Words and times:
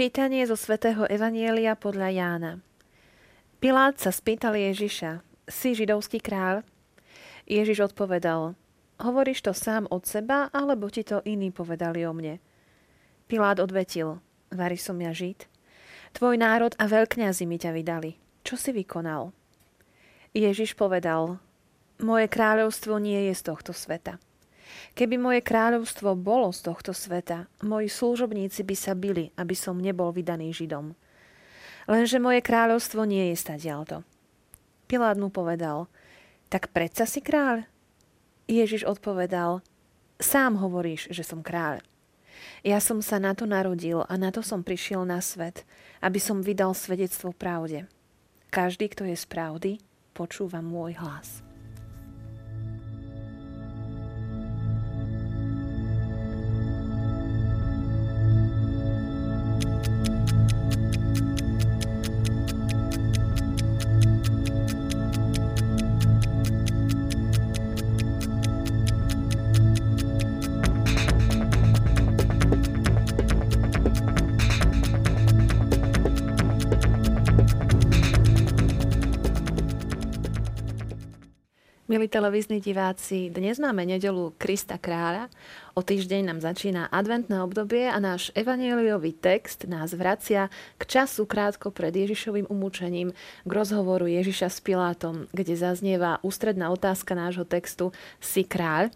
Čítanie 0.00 0.48
zo 0.48 0.56
svätého 0.56 1.04
Evanielia 1.12 1.76
podľa 1.76 2.08
Jána. 2.08 2.52
Pilát 3.60 4.00
sa 4.00 4.08
spýtal 4.08 4.56
Ježiša, 4.56 5.20
si 5.44 5.76
židovský 5.76 6.24
kráľ? 6.24 6.64
Ježiš 7.44 7.92
odpovedal, 7.92 8.56
hovoríš 8.96 9.44
to 9.44 9.52
sám 9.52 9.84
od 9.92 10.08
seba, 10.08 10.48
alebo 10.56 10.88
ti 10.88 11.04
to 11.04 11.20
iní 11.28 11.52
povedali 11.52 12.08
o 12.08 12.16
mne? 12.16 12.40
Pilát 13.28 13.60
odvetil, 13.60 14.24
vari 14.48 14.80
som 14.80 14.96
ja 15.04 15.12
žid? 15.12 15.44
Tvoj 16.16 16.40
národ 16.40 16.72
a 16.80 16.88
veľkňazi 16.88 17.44
mi 17.44 17.60
ťa 17.60 17.76
vydali. 17.76 18.16
Čo 18.40 18.56
si 18.56 18.72
vykonal? 18.72 19.36
Ježiš 20.32 20.80
povedal, 20.80 21.36
moje 22.00 22.24
kráľovstvo 22.24 22.96
nie 22.96 23.28
je 23.28 23.36
z 23.36 23.52
tohto 23.52 23.76
sveta. 23.76 24.16
Keby 24.94 25.16
moje 25.16 25.40
kráľovstvo 25.40 26.18
bolo 26.18 26.50
z 26.50 26.66
tohto 26.66 26.90
sveta, 26.92 27.46
moji 27.62 27.88
služobníci 27.88 28.66
by 28.66 28.76
sa 28.76 28.92
bili, 28.98 29.30
aby 29.38 29.54
som 29.54 29.78
nebol 29.78 30.10
vydaný 30.10 30.50
Židom. 30.50 30.92
Lenže 31.88 32.22
moje 32.22 32.42
kráľovstvo 32.44 33.02
nie 33.06 33.32
je 33.32 33.36
stadialto. 33.38 34.02
Pilát 34.90 35.16
mu 35.16 35.30
povedal, 35.30 35.86
tak 36.50 36.74
predsa 36.74 37.06
si 37.06 37.22
kráľ? 37.22 37.62
Ježiš 38.50 38.82
odpovedal, 38.82 39.62
sám 40.18 40.58
hovoríš, 40.58 41.06
že 41.14 41.22
som 41.22 41.40
kráľ. 41.46 41.78
Ja 42.66 42.82
som 42.82 43.00
sa 43.00 43.22
na 43.22 43.32
to 43.32 43.46
narodil 43.46 44.02
a 44.04 44.12
na 44.18 44.34
to 44.34 44.42
som 44.42 44.66
prišiel 44.66 45.06
na 45.06 45.22
svet, 45.22 45.62
aby 46.02 46.18
som 46.18 46.42
vydal 46.42 46.74
svedectvo 46.74 47.30
pravde. 47.30 47.86
Každý, 48.50 48.90
kto 48.90 49.06
je 49.06 49.16
z 49.16 49.26
pravdy, 49.30 49.72
počúva 50.12 50.58
môj 50.58 50.98
hlas. 50.98 51.49
Televízni 82.10 82.58
diváci, 82.58 83.30
dnes 83.30 83.62
máme 83.62 83.86
nedelu 83.86 84.34
Krista 84.34 84.82
kráľa. 84.82 85.30
O 85.78 85.80
týždeň 85.86 86.26
nám 86.26 86.42
začína 86.42 86.90
adventné 86.90 87.38
obdobie 87.38 87.86
a 87.86 88.02
náš 88.02 88.34
evanieliový 88.34 89.14
text 89.14 89.70
nás 89.70 89.94
vracia 89.94 90.50
k 90.74 90.82
času 90.90 91.22
krátko 91.22 91.70
pred 91.70 91.94
Ježišovým 91.94 92.50
umúčením, 92.50 93.14
k 93.46 93.50
rozhovoru 93.54 94.10
Ježiša 94.10 94.50
s 94.50 94.58
Pilátom, 94.58 95.30
kde 95.30 95.54
zaznieva 95.54 96.18
ústredná 96.26 96.74
otázka 96.74 97.14
nášho 97.14 97.46
textu 97.46 97.94
Si 98.18 98.42
kráľ? 98.42 98.90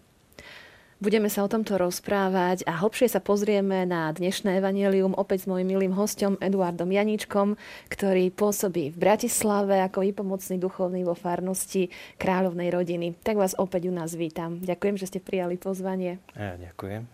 Budeme 1.05 1.29
sa 1.29 1.45
o 1.45 1.53
tomto 1.53 1.77
rozprávať 1.77 2.65
a 2.65 2.81
hlbšie 2.81 3.13
sa 3.13 3.21
pozrieme 3.21 3.85
na 3.85 4.09
dnešné 4.09 4.57
evanelium 4.57 5.13
opäť 5.13 5.45
s 5.45 5.51
mojim 5.53 5.69
milým 5.69 5.93
hostom 5.93 6.41
Eduardom 6.41 6.89
Janíčkom, 6.89 7.61
ktorý 7.93 8.33
pôsobí 8.33 8.89
v 8.89 8.97
Bratislave 8.97 9.85
ako 9.85 10.01
výpomocný 10.01 10.57
duchovný 10.57 11.05
vo 11.05 11.13
farnosti 11.13 11.93
kráľovnej 12.17 12.73
rodiny. 12.73 13.21
Tak 13.21 13.37
vás 13.37 13.53
opäť 13.53 13.85
u 13.85 13.93
nás 13.93 14.17
vítam. 14.17 14.57
Ďakujem, 14.65 14.97
že 14.97 15.13
ste 15.13 15.21
prijali 15.21 15.61
pozvanie. 15.61 16.25
Ja 16.33 16.57
ďakujem. 16.57 17.05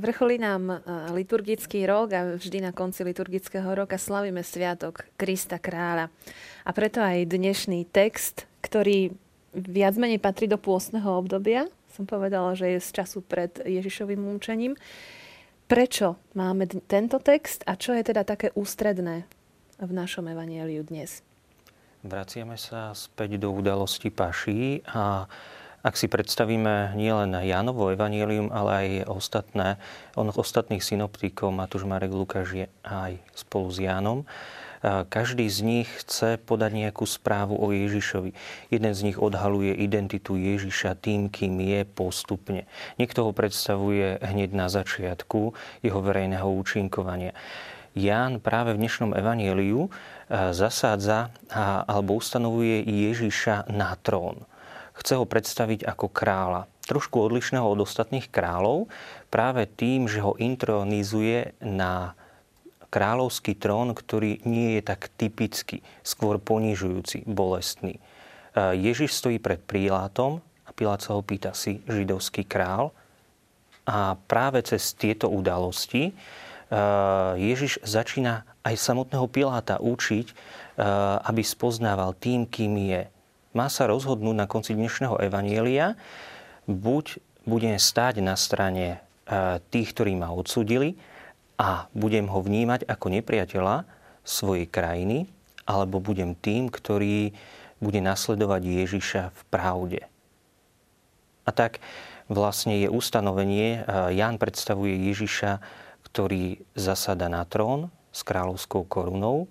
Vrcholí 0.00 0.40
nám 0.40 0.62
e, 0.72 0.76
liturgický 1.20 1.84
rok 1.84 2.16
a 2.16 2.40
vždy 2.40 2.64
na 2.64 2.72
konci 2.72 3.04
liturgického 3.04 3.76
roka 3.76 4.00
slavíme 4.00 4.40
Sviatok 4.40 5.04
Krista 5.20 5.60
kráľa. 5.60 6.08
A 6.64 6.72
preto 6.72 7.04
aj 7.04 7.28
dnešný 7.28 7.92
text, 7.92 8.48
ktorý 8.64 9.12
viac 9.52 10.00
menej 10.00 10.16
patrí 10.16 10.48
do 10.48 10.56
pôstneho 10.56 11.12
obdobia, 11.12 11.68
som 11.96 12.04
povedala, 12.04 12.52
že 12.52 12.76
je 12.76 12.80
z 12.84 12.90
času 12.92 13.24
pred 13.24 13.56
Ježišovým 13.56 14.20
múčením. 14.20 14.76
Prečo 15.64 16.20
máme 16.36 16.68
tento 16.84 17.16
text 17.16 17.64
a 17.64 17.80
čo 17.80 17.96
je 17.96 18.04
teda 18.04 18.28
také 18.28 18.52
ústredné 18.52 19.24
v 19.80 19.90
našom 19.96 20.28
evanieliu 20.28 20.84
dnes? 20.84 21.24
Vraciame 22.04 22.60
sa 22.60 22.92
späť 22.92 23.40
do 23.40 23.50
udalosti 23.50 24.12
Paší 24.12 24.84
a 24.92 25.26
ak 25.82 25.94
si 25.94 26.10
predstavíme 26.10 26.98
nielen 26.98 27.34
Jánovo 27.46 27.90
evanielium, 27.90 28.50
ale 28.50 28.70
aj 28.74 28.88
ostatné, 29.06 29.78
on 30.18 30.30
ostatných 30.30 30.82
synoptikov, 30.82 31.54
Matúš 31.54 31.86
Marek 31.86 32.10
Lukáš 32.10 32.52
je 32.52 32.66
aj 32.82 33.22
spolu 33.34 33.70
s 33.70 33.78
Jánom, 33.82 34.26
každý 35.10 35.50
z 35.50 35.58
nich 35.66 35.88
chce 36.04 36.38
podať 36.38 36.70
nejakú 36.86 37.02
správu 37.02 37.58
o 37.58 37.74
Ježišovi. 37.74 38.30
Jeden 38.70 38.92
z 38.94 39.00
nich 39.02 39.18
odhaluje 39.18 39.74
identitu 39.74 40.38
Ježiša 40.38 40.94
tým, 41.02 41.26
kým 41.26 41.58
je 41.58 41.82
postupne. 41.82 42.70
Niekto 42.94 43.26
ho 43.26 43.32
predstavuje 43.34 44.22
hneď 44.22 44.54
na 44.54 44.70
začiatku 44.70 45.58
jeho 45.82 46.00
verejného 46.02 46.46
účinkovania. 46.46 47.34
Ján 47.96 48.44
práve 48.44 48.76
v 48.76 48.84
dnešnom 48.84 49.16
evanieliu 49.16 49.88
e, 49.88 49.90
zasádza 50.52 51.32
alebo 51.88 52.20
ustanovuje 52.20 52.84
Ježiša 52.84 53.72
na 53.72 53.96
trón. 53.96 54.44
Chce 55.00 55.16
ho 55.16 55.24
predstaviť 55.24 55.88
ako 55.88 56.12
kráľa. 56.12 56.68
Trošku 56.84 57.18
odlišného 57.18 57.64
od 57.64 57.82
ostatných 57.82 58.28
kráľov, 58.28 58.92
práve 59.32 59.64
tým, 59.64 60.06
že 60.06 60.20
ho 60.20 60.36
intronizuje 60.36 61.56
na 61.64 62.14
kráľovský 62.96 63.60
trón, 63.60 63.92
ktorý 63.92 64.40
nie 64.48 64.80
je 64.80 64.82
tak 64.88 65.12
typický, 65.20 65.84
skôr 66.00 66.40
ponižujúci, 66.40 67.28
bolestný. 67.28 68.00
E, 68.00 68.02
Ježiš 68.72 69.12
stojí 69.12 69.36
pred 69.36 69.60
Pilátom 69.60 70.40
a 70.64 70.70
Pilát 70.72 71.04
sa 71.04 71.12
ho 71.12 71.20
pýta 71.20 71.52
si 71.52 71.84
židovský 71.84 72.48
král. 72.48 72.96
A 73.84 74.16
práve 74.24 74.64
cez 74.64 74.96
tieto 74.96 75.28
udalosti 75.28 76.08
e, 76.08 76.12
Ježiš 77.36 77.84
začína 77.84 78.48
aj 78.64 78.80
samotného 78.80 79.28
Piláta 79.28 79.76
učiť, 79.76 80.26
e, 80.32 80.34
aby 81.20 81.44
spoznával 81.44 82.16
tým, 82.16 82.48
kým 82.48 82.80
je. 82.80 83.12
Má 83.52 83.68
sa 83.68 83.92
rozhodnúť 83.92 84.36
na 84.40 84.48
konci 84.48 84.72
dnešného 84.72 85.20
evanielia, 85.20 86.00
buď 86.64 87.20
budem 87.44 87.76
stáť 87.76 88.24
na 88.24 88.36
strane 88.36 89.00
tých, 89.72 89.90
ktorí 89.90 90.14
ma 90.14 90.30
odsudili, 90.30 90.94
a 91.56 91.88
budem 91.96 92.28
ho 92.28 92.40
vnímať 92.44 92.84
ako 92.84 93.06
nepriateľa 93.20 93.88
svojej 94.22 94.68
krajiny, 94.68 95.28
alebo 95.64 95.98
budem 95.98 96.36
tým, 96.36 96.68
ktorý 96.68 97.32
bude 97.80 98.00
nasledovať 98.00 98.62
Ježiša 98.62 99.22
v 99.32 99.40
pravde. 99.48 100.00
A 101.46 101.50
tak 101.52 101.80
vlastne 102.28 102.76
je 102.80 102.88
ustanovenie, 102.90 103.84
Ján 104.12 104.36
predstavuje 104.36 105.10
Ježiša, 105.12 105.62
ktorý 106.06 106.64
zasada 106.74 107.28
na 107.28 107.44
trón 107.44 107.92
s 108.10 108.24
kráľovskou 108.24 108.88
korunou. 108.88 109.50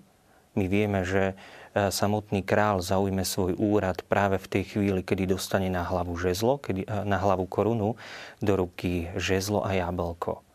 My 0.56 0.66
vieme, 0.66 1.04
že 1.04 1.36
e, 1.76 1.92
samotný 1.92 2.40
král 2.42 2.80
zaujme 2.80 3.22
svoj 3.28 3.54
úrad 3.60 4.00
práve 4.08 4.40
v 4.40 4.50
tej 4.50 4.62
chvíli, 4.72 5.04
kedy 5.04 5.28
dostane 5.28 5.68
na 5.68 5.84
hlavu 5.84 6.16
žezlo, 6.16 6.56
kedy, 6.58 6.88
e, 6.88 7.04
na 7.04 7.20
hlavu 7.20 7.44
korunu 7.44 7.94
do 8.40 8.52
ruky 8.56 9.12
žezlo 9.20 9.62
a 9.62 9.76
jablko 9.76 10.45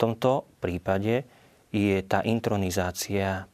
tomto 0.00 0.48
prípade 0.64 1.28
je 1.68 2.00
tá 2.08 2.24
intronizácia 2.24 3.44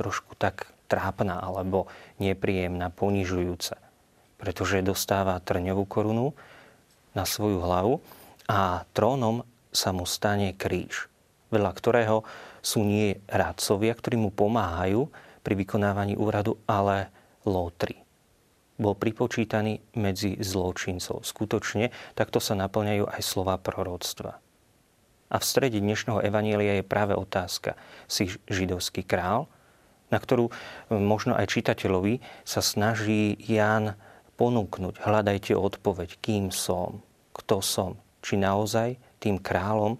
trošku 0.00 0.32
tak 0.40 0.72
trápna 0.88 1.36
alebo 1.44 1.90
nepríjemná, 2.16 2.88
ponižujúca. 2.88 3.76
Pretože 4.40 4.80
dostáva 4.80 5.36
trňovú 5.44 5.84
korunu 5.84 6.32
na 7.12 7.28
svoju 7.28 7.60
hlavu 7.60 7.94
a 8.48 8.88
trónom 8.96 9.44
sa 9.72 9.92
mu 9.92 10.08
stane 10.08 10.56
kríž, 10.56 11.12
vedľa 11.52 11.72
ktorého 11.76 12.16
sú 12.64 12.84
nie 12.84 13.20
rádcovia, 13.28 13.92
ktorí 13.92 14.16
mu 14.16 14.30
pomáhajú 14.32 15.08
pri 15.44 15.54
vykonávaní 15.54 16.18
úradu, 16.18 16.58
ale 16.66 17.12
lótri. 17.46 18.02
Bol 18.76 18.92
pripočítaný 18.92 19.80
medzi 19.96 20.36
zločincov. 20.36 21.24
Skutočne 21.24 21.94
takto 22.12 22.42
sa 22.42 22.52
naplňajú 22.58 23.08
aj 23.08 23.22
slova 23.24 23.56
proroctva. 23.56 24.45
A 25.26 25.42
v 25.42 25.44
strede 25.44 25.82
dnešného 25.82 26.22
evanielia 26.22 26.78
je 26.78 26.86
práve 26.86 27.18
otázka. 27.18 27.74
Si 28.06 28.30
židovský 28.46 29.02
král, 29.02 29.50
na 30.06 30.22
ktorú 30.22 30.54
možno 30.86 31.34
aj 31.34 31.50
čitateľovi 31.50 32.22
sa 32.46 32.62
snaží 32.62 33.34
Ján 33.42 33.98
ponúknuť. 34.38 35.02
Hľadajte 35.02 35.58
odpoveď, 35.58 36.22
kým 36.22 36.54
som, 36.54 37.02
kto 37.34 37.58
som, 37.58 37.98
či 38.22 38.38
naozaj 38.38 39.02
tým 39.18 39.42
kráľom, 39.42 39.98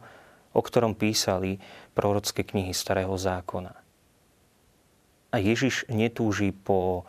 o 0.55 0.61
ktorom 0.63 0.95
písali 0.95 1.59
prorocké 1.99 2.47
knihy 2.47 2.71
Starého 2.71 3.19
zákona. 3.19 3.75
A 5.35 5.37
Ježiš 5.43 5.91
netúži 5.91 6.55
po 6.55 7.03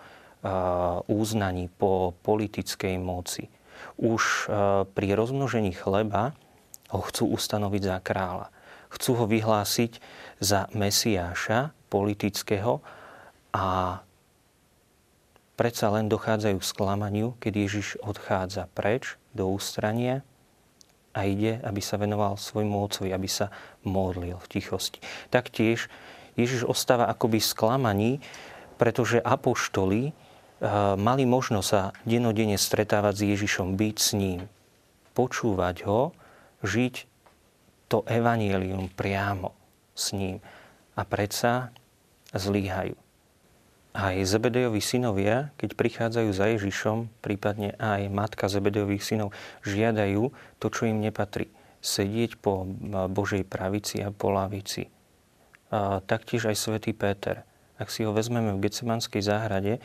úznaní, 1.06 1.70
po 1.70 2.18
politickej 2.26 2.98
moci. 2.98 3.54
Už 4.02 4.50
pri 4.98 5.08
rozmnožení 5.14 5.70
chleba 5.78 6.34
ho 6.92 7.02
chcú 7.04 7.36
ustanoviť 7.36 7.84
za 7.84 7.98
kráľa. 8.00 8.48
chcú 8.88 9.20
ho 9.20 9.26
vyhlásiť 9.28 10.00
za 10.40 10.72
Mesiáša 10.72 11.76
politického 11.92 12.80
a 13.52 14.00
predsa 15.60 15.92
len 15.92 16.08
dochádzajú 16.08 16.58
k 16.62 16.70
sklamaniu, 16.72 17.28
keď 17.42 17.54
Ježiš 17.68 17.88
odchádza 18.00 18.70
preč 18.72 19.20
do 19.36 19.50
ústrania 19.52 20.24
a 21.18 21.26
ide, 21.26 21.58
aby 21.66 21.82
sa 21.82 21.98
venoval 21.98 22.38
svojmu 22.38 22.78
otcovi, 22.78 23.10
aby 23.10 23.26
sa 23.26 23.50
modlil 23.82 24.38
v 24.38 24.48
tichosti. 24.48 25.02
Taktiež 25.34 25.90
Ježiš 26.38 26.70
ostáva 26.70 27.10
akoby 27.10 27.42
sklamaní, 27.42 28.22
pretože 28.78 29.18
apoštoli 29.18 30.14
eh, 30.14 30.14
mali 30.96 31.26
možnosť 31.26 31.68
sa 31.68 31.92
denodene 32.06 32.56
stretávať 32.56 33.14
s 33.18 33.24
Ježišom, 33.36 33.74
byť 33.74 33.96
s 33.98 34.10
ním, 34.14 34.46
počúvať 35.18 35.90
ho, 35.90 36.14
žiť 36.66 36.96
to 37.88 38.04
evanielium 38.08 38.92
priamo 38.94 39.56
s 39.98 40.14
ním. 40.14 40.44
A 40.98 41.06
predsa 41.06 41.72
zlíhajú. 42.34 42.98
Aj 43.98 44.14
Zebedejovi 44.14 44.78
synovia, 44.78 45.50
keď 45.58 45.74
prichádzajú 45.74 46.30
za 46.30 46.46
Ježišom, 46.54 47.10
prípadne 47.26 47.74
aj 47.82 48.14
matka 48.14 48.46
Zebedejových 48.46 49.02
synov, 49.02 49.34
žiadajú 49.66 50.30
to, 50.62 50.68
čo 50.70 50.86
im 50.86 51.02
nepatrí. 51.02 51.50
Sedieť 51.82 52.38
po 52.38 52.66
Božej 53.10 53.42
pravici 53.46 54.02
a 54.06 54.14
po 54.14 54.30
lavici. 54.30 54.90
A 55.74 56.02
taktiež 56.06 56.46
aj 56.46 56.58
svätý 56.62 56.94
Péter. 56.94 57.42
Ak 57.82 57.90
si 57.90 58.06
ho 58.06 58.14
vezmeme 58.14 58.54
v 58.54 58.70
Getsemanskej 58.70 59.22
záhrade, 59.22 59.82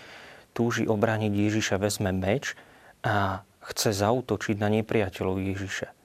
túži 0.53 0.85
obrániť 0.85 1.33
Ježiša, 1.33 1.81
vezme 1.81 2.13
meč 2.13 2.53
a 3.01 3.45
chce 3.65 3.97
zautočiť 3.97 4.57
na 4.61 4.69
nepriateľov 4.69 5.41
Ježiša. 5.41 6.02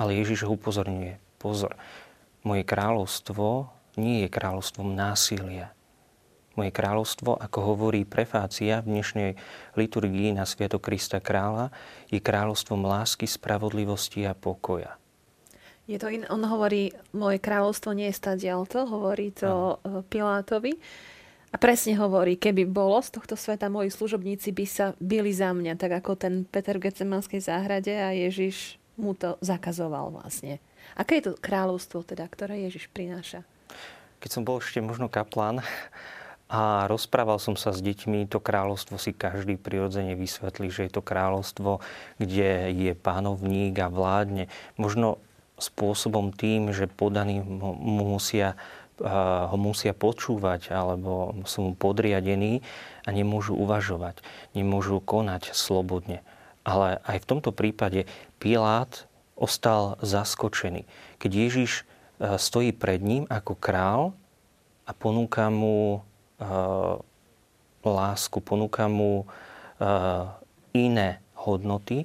Ale 0.00 0.16
Ježiš 0.16 0.48
ho 0.48 0.56
upozorňuje. 0.56 1.20
Pozor, 1.36 1.76
moje 2.40 2.64
kráľovstvo 2.64 3.68
nie 4.00 4.24
je 4.24 4.28
kráľovstvom 4.32 4.96
násilia, 4.96 5.76
moje 6.58 6.72
kráľovstvo, 6.74 7.38
ako 7.38 7.58
hovorí 7.72 8.02
prefácia 8.08 8.82
v 8.82 8.98
dnešnej 8.98 9.30
liturgii 9.78 10.34
na 10.34 10.48
Sviato 10.48 10.82
Krista 10.82 11.22
kráľa, 11.22 11.68
je 12.08 12.18
kráľovstvom 12.18 12.84
lásky, 12.84 13.28
spravodlivosti 13.28 14.26
a 14.26 14.34
pokoja. 14.34 14.98
Je 15.84 15.98
to 15.98 16.08
in, 16.08 16.24
on 16.32 16.42
hovorí, 16.46 16.94
moje 17.12 17.38
kráľovstvo 17.42 17.92
nie 17.92 18.08
je 18.08 18.18
stadialto, 18.18 18.86
hovorí 18.86 19.36
to 19.36 19.78
no. 19.84 20.00
Pilátovi. 20.06 20.80
A 21.50 21.58
presne 21.58 21.98
hovorí, 21.98 22.38
keby 22.38 22.62
bolo 22.62 23.02
z 23.02 23.10
tohto 23.18 23.34
sveta 23.34 23.66
moji 23.66 23.90
služobníci 23.90 24.54
by 24.54 24.64
sa 24.70 24.86
byli 25.02 25.34
za 25.34 25.50
mňa, 25.50 25.74
tak 25.74 25.98
ako 25.98 26.14
ten 26.14 26.46
Peter 26.46 26.78
v 26.78 26.88
Getsemanskej 26.88 27.42
záhrade 27.42 27.90
a 27.90 28.14
Ježiš 28.14 28.79
mu 29.00 29.16
to 29.16 29.40
zakazoval 29.40 30.12
vlastne. 30.12 30.60
Aké 30.94 31.18
je 31.18 31.32
to 31.32 31.40
kráľovstvo 31.40 32.04
teda, 32.04 32.28
ktoré 32.28 32.60
Ježiš 32.68 32.92
prináša? 32.92 33.42
Keď 34.20 34.30
som 34.30 34.42
bol 34.44 34.60
ešte 34.60 34.84
možno 34.84 35.08
kaplán, 35.08 35.64
a 36.50 36.90
rozprával 36.90 37.38
som 37.38 37.54
sa 37.54 37.70
s 37.70 37.78
deťmi, 37.78 38.26
to 38.26 38.42
kráľovstvo 38.42 38.98
si 38.98 39.14
každý 39.14 39.54
prirodzene 39.54 40.18
vysvetlí, 40.18 40.66
že 40.66 40.90
je 40.90 40.92
to 40.98 40.98
kráľovstvo, 40.98 41.78
kde 42.18 42.74
je 42.74 42.92
pánovník 42.98 43.78
a 43.78 43.86
vládne. 43.86 44.50
Možno 44.74 45.22
spôsobom 45.62 46.34
tým, 46.34 46.74
že 46.74 46.90
podaní 46.90 47.38
mu 47.38 48.18
musia, 48.18 48.58
ho 49.46 49.54
musia 49.54 49.94
počúvať 49.94 50.74
alebo 50.74 51.38
sú 51.46 51.70
mu 51.70 51.72
podriadení 51.78 52.66
a 53.06 53.14
nemôžu 53.14 53.54
uvažovať, 53.54 54.18
nemôžu 54.50 54.98
konať 54.98 55.54
slobodne. 55.54 56.26
Ale 56.66 56.98
aj 57.06 57.22
v 57.22 57.28
tomto 57.30 57.54
prípade 57.54 58.10
Pilát 58.40 59.04
ostal 59.36 60.00
zaskočený. 60.00 60.88
Keď 61.20 61.30
Ježiš 61.30 61.84
stojí 62.18 62.72
pred 62.72 63.00
ním 63.04 63.28
ako 63.28 63.52
král 63.56 64.16
a 64.88 64.92
ponúka 64.96 65.52
mu 65.52 66.04
Eh, 66.40 66.96
lásku, 67.84 68.40
ponúka 68.40 68.88
mu 68.88 69.24
eh, 69.24 70.24
iné 70.72 71.20
hodnoty, 71.36 72.04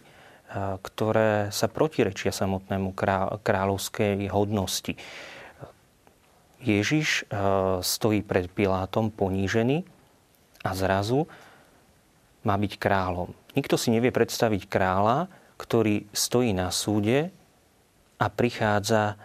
ktoré 0.56 1.52
sa 1.52 1.68
protirečia 1.68 2.32
samotnému 2.32 2.96
kráľovskej 3.44 4.32
hodnosti. 4.32 4.96
Ježiš 6.64 7.28
stojí 7.84 8.24
pred 8.24 8.48
Pilátom 8.48 9.12
ponížený 9.12 9.84
a 10.64 10.72
zrazu 10.72 11.28
má 12.48 12.56
byť 12.56 12.80
kráľom. 12.80 13.36
Nikto 13.58 13.76
si 13.76 13.92
nevie 13.92 14.16
predstaviť 14.16 14.72
kráľa, 14.72 15.28
ktorý 15.56 16.08
stojí 16.12 16.52
na 16.52 16.72
súde 16.72 17.32
a 18.20 18.26
prichádza 18.28 19.16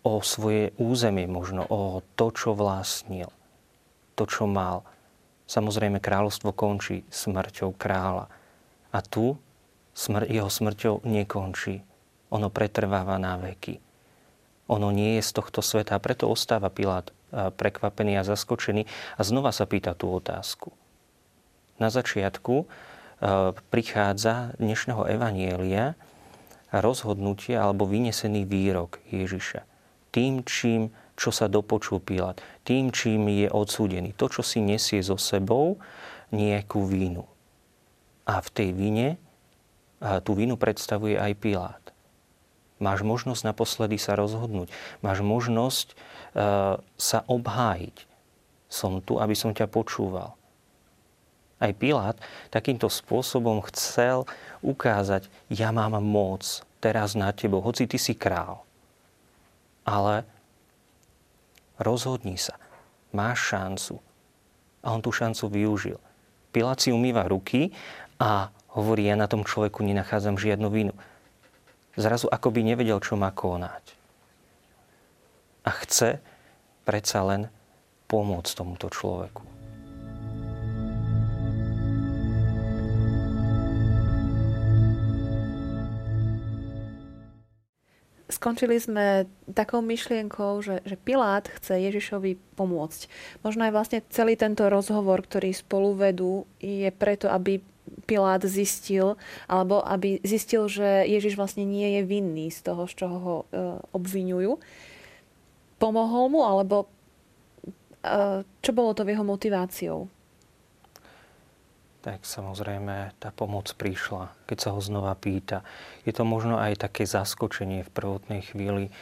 o 0.00 0.24
svoje 0.24 0.72
územie, 0.80 1.28
možno 1.28 1.66
o 1.68 2.00
to, 2.16 2.32
čo 2.32 2.56
vlastnil 2.56 3.28
to, 4.20 4.28
čo 4.28 4.44
mal. 4.44 4.84
Samozrejme, 5.48 5.96
kráľovstvo 5.96 6.52
končí 6.52 7.08
smrťou 7.08 7.72
kráľa. 7.72 8.28
A 8.92 9.00
tu 9.00 9.40
smr- 9.96 10.28
jeho 10.28 10.52
smrťou 10.52 11.08
nekončí. 11.08 11.80
Ono 12.28 12.52
pretrváva 12.52 13.16
na 13.16 13.40
veky. 13.40 13.80
Ono 14.68 14.92
nie 14.92 15.18
je 15.18 15.24
z 15.24 15.30
tohto 15.34 15.64
sveta 15.64 15.96
a 15.96 16.04
preto 16.04 16.28
ostáva 16.28 16.68
Pilát 16.68 17.08
prekvapený 17.32 18.20
a 18.20 18.26
zaskočený 18.26 18.86
a 19.16 19.20
znova 19.24 19.50
sa 19.50 19.64
pýta 19.64 19.96
tú 19.96 20.12
otázku. 20.12 20.70
Na 21.80 21.88
začiatku 21.88 22.68
prichádza 23.68 24.56
dnešného 24.56 25.04
evanielia 25.04 25.92
rozhodnutie 26.72 27.52
alebo 27.52 27.84
vynesený 27.84 28.48
výrok 28.48 28.96
Ježiša. 29.12 29.68
Tým, 30.10 30.42
čím 30.48 30.90
čo 31.20 31.28
sa 31.28 31.52
dopočul 31.52 32.00
Pilát. 32.00 32.40
Tým, 32.64 32.88
čím 32.88 33.28
je 33.28 33.52
odsúdený. 33.52 34.16
To, 34.16 34.32
čo 34.32 34.40
si 34.40 34.64
nesie 34.64 35.04
so 35.04 35.20
sebou, 35.20 35.76
nejakú 36.32 36.88
vínu. 36.88 37.28
A 38.24 38.40
v 38.40 38.48
tej 38.48 38.68
vine 38.72 39.08
tú 40.24 40.32
vínu 40.32 40.56
predstavuje 40.56 41.20
aj 41.20 41.36
Pilát. 41.36 41.84
Máš 42.80 43.04
možnosť 43.04 43.52
naposledy 43.52 44.00
sa 44.00 44.16
rozhodnúť. 44.16 44.72
Máš 45.04 45.20
možnosť 45.20 45.92
sa 46.96 47.18
obhájiť. 47.28 48.08
Som 48.72 49.04
tu, 49.04 49.20
aby 49.20 49.36
som 49.36 49.52
ťa 49.52 49.68
počúval. 49.68 50.39
Aj 51.60 51.70
Pilát 51.76 52.16
takýmto 52.48 52.88
spôsobom 52.88 53.60
chcel 53.68 54.24
ukázať, 54.64 55.28
ja 55.52 55.70
mám 55.70 56.00
moc 56.00 56.64
teraz 56.80 57.12
na 57.12 57.30
tebou, 57.36 57.60
hoci 57.60 57.84
ty 57.84 58.00
si 58.00 58.16
král. 58.16 58.64
Ale 59.84 60.24
Rozhodni 61.80 62.36
sa. 62.36 62.60
Máš 63.16 63.56
šancu. 63.56 63.96
A 64.84 64.92
on 64.92 65.00
tú 65.00 65.08
šancu 65.08 65.48
využil. 65.48 65.98
Pilát 66.52 66.76
si 66.76 66.92
umýva 66.92 67.24
ruky 67.24 67.72
a 68.20 68.52
hovorí, 68.76 69.08
ja 69.08 69.16
na 69.16 69.24
tom 69.24 69.48
človeku 69.48 69.80
nenachádzam 69.80 70.36
žiadnu 70.36 70.68
vinu. 70.68 70.94
Zrazu 71.96 72.28
akoby 72.28 72.60
nevedel, 72.62 73.00
čo 73.00 73.16
má 73.16 73.32
konať. 73.32 73.96
A 75.64 75.72
chce 75.72 76.20
predsa 76.84 77.24
len 77.24 77.48
pomôcť 78.12 78.52
tomuto 78.52 78.92
človeku. 78.92 79.59
Skončili 88.30 88.80
sme 88.80 89.26
takou 89.52 89.82
myšlienkou, 89.84 90.62
že, 90.62 90.80
že 90.86 90.96
Pilát 90.96 91.46
chce 91.46 91.76
Ježišovi 91.90 92.38
pomôcť. 92.56 93.00
Možno 93.42 93.66
aj 93.66 93.72
vlastne 93.74 93.98
celý 94.08 94.38
tento 94.38 94.66
rozhovor, 94.70 95.26
ktorý 95.26 95.50
spolu 95.52 95.98
vedú, 95.98 96.46
je 96.62 96.88
preto, 96.94 97.28
aby 97.28 97.60
Pilát 98.06 98.42
zistil, 98.46 99.18
alebo 99.50 99.82
aby 99.82 100.22
zistil, 100.22 100.70
že 100.70 101.06
Ježiš 101.06 101.34
vlastne 101.34 101.66
nie 101.66 101.98
je 101.98 102.02
vinný 102.06 102.48
z 102.54 102.70
toho, 102.70 102.86
z 102.86 102.94
čoho 102.94 103.16
ho 103.18 103.36
e, 103.38 103.44
obvinujú. 103.90 104.58
Pomohol 105.82 106.24
mu, 106.30 106.46
alebo 106.46 106.86
e, 106.86 106.88
čo 108.46 108.70
bolo 108.70 108.94
to 108.94 109.02
jeho 109.02 109.26
motiváciou? 109.26 110.19
Tak 112.00 112.24
samozrejme 112.24 113.12
tá 113.20 113.28
pomoc 113.28 113.68
prišla, 113.76 114.32
keď 114.48 114.58
sa 114.58 114.70
ho 114.72 114.80
znova 114.80 115.12
pýta. 115.12 115.60
Je 116.08 116.12
to 116.16 116.24
možno 116.24 116.56
aj 116.56 116.80
také 116.88 117.04
zaskočenie 117.04 117.84
v 117.84 117.92
prvotnej 117.92 118.40
chvíli. 118.40 118.88
E, 118.88 118.92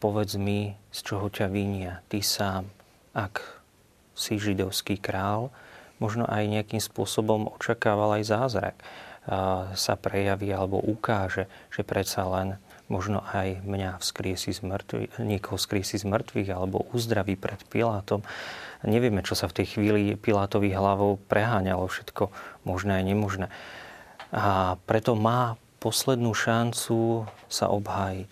povedz 0.00 0.36
mi, 0.36 0.76
z 0.92 0.98
čoho 1.00 1.32
ťa 1.32 1.48
vinia 1.48 2.04
ty 2.12 2.20
sám, 2.20 2.68
ak 3.16 3.40
si 4.12 4.36
židovský 4.36 5.00
král, 5.00 5.48
možno 5.96 6.28
aj 6.28 6.44
nejakým 6.44 6.84
spôsobom 6.84 7.48
očakával 7.56 8.20
aj 8.20 8.24
zázrak. 8.28 8.76
E, 8.76 8.84
sa 9.72 9.94
prejaví 9.96 10.52
alebo 10.52 10.76
ukáže, 10.76 11.48
že 11.72 11.80
predsa 11.80 12.28
len 12.28 12.60
možno 12.86 13.24
aj 13.34 13.66
mňa 13.66 13.98
vzkriesi 13.98 14.54
z 14.54 14.62
mŕtvych, 14.62 15.18
niekoho 15.18 15.58
vzkriesi 15.58 15.98
z 15.98 16.06
mŕtvych 16.06 16.48
alebo 16.54 16.86
uzdraví 16.94 17.34
pred 17.34 17.58
Pilátom. 17.66 18.22
Nevieme, 18.86 19.26
čo 19.26 19.34
sa 19.34 19.50
v 19.50 19.62
tej 19.62 19.66
chvíli 19.74 20.14
Pilátovi 20.14 20.70
hlavou 20.70 21.18
preháňalo 21.26 21.90
všetko 21.90 22.30
možné 22.62 23.02
a 23.02 23.06
nemožné. 23.06 23.50
A 24.30 24.78
preto 24.86 25.18
má 25.18 25.58
poslednú 25.82 26.32
šancu 26.32 27.26
sa 27.50 27.66
obhájiť. 27.70 28.30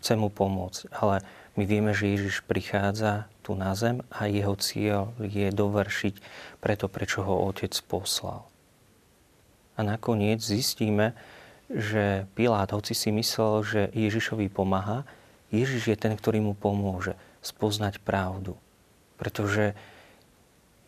chce 0.00 0.16
mu 0.16 0.32
pomôcť. 0.32 0.88
Ale 0.96 1.20
my 1.60 1.68
vieme, 1.68 1.92
že 1.92 2.08
Ježiš 2.08 2.40
prichádza 2.48 3.28
tu 3.44 3.52
na 3.52 3.76
zem 3.76 4.00
a 4.08 4.24
jeho 4.24 4.56
cieľ 4.56 5.12
je 5.20 5.52
dovršiť 5.52 6.14
preto, 6.64 6.88
prečo 6.88 7.20
ho 7.20 7.44
Otec 7.44 7.76
poslal. 7.84 8.48
A 9.76 9.84
nakoniec 9.84 10.40
zistíme, 10.40 11.12
že 11.68 12.24
Pilát, 12.32 12.72
hoci 12.72 12.96
si 12.96 13.12
myslel, 13.12 13.52
že 13.62 13.80
Ježišovi 13.92 14.48
pomáha, 14.48 15.04
Ježiš 15.52 15.92
je 15.92 15.96
ten, 16.00 16.16
ktorý 16.16 16.40
mu 16.40 16.56
pomôže 16.56 17.12
spoznať 17.44 18.00
pravdu. 18.00 18.56
Pretože 19.20 19.76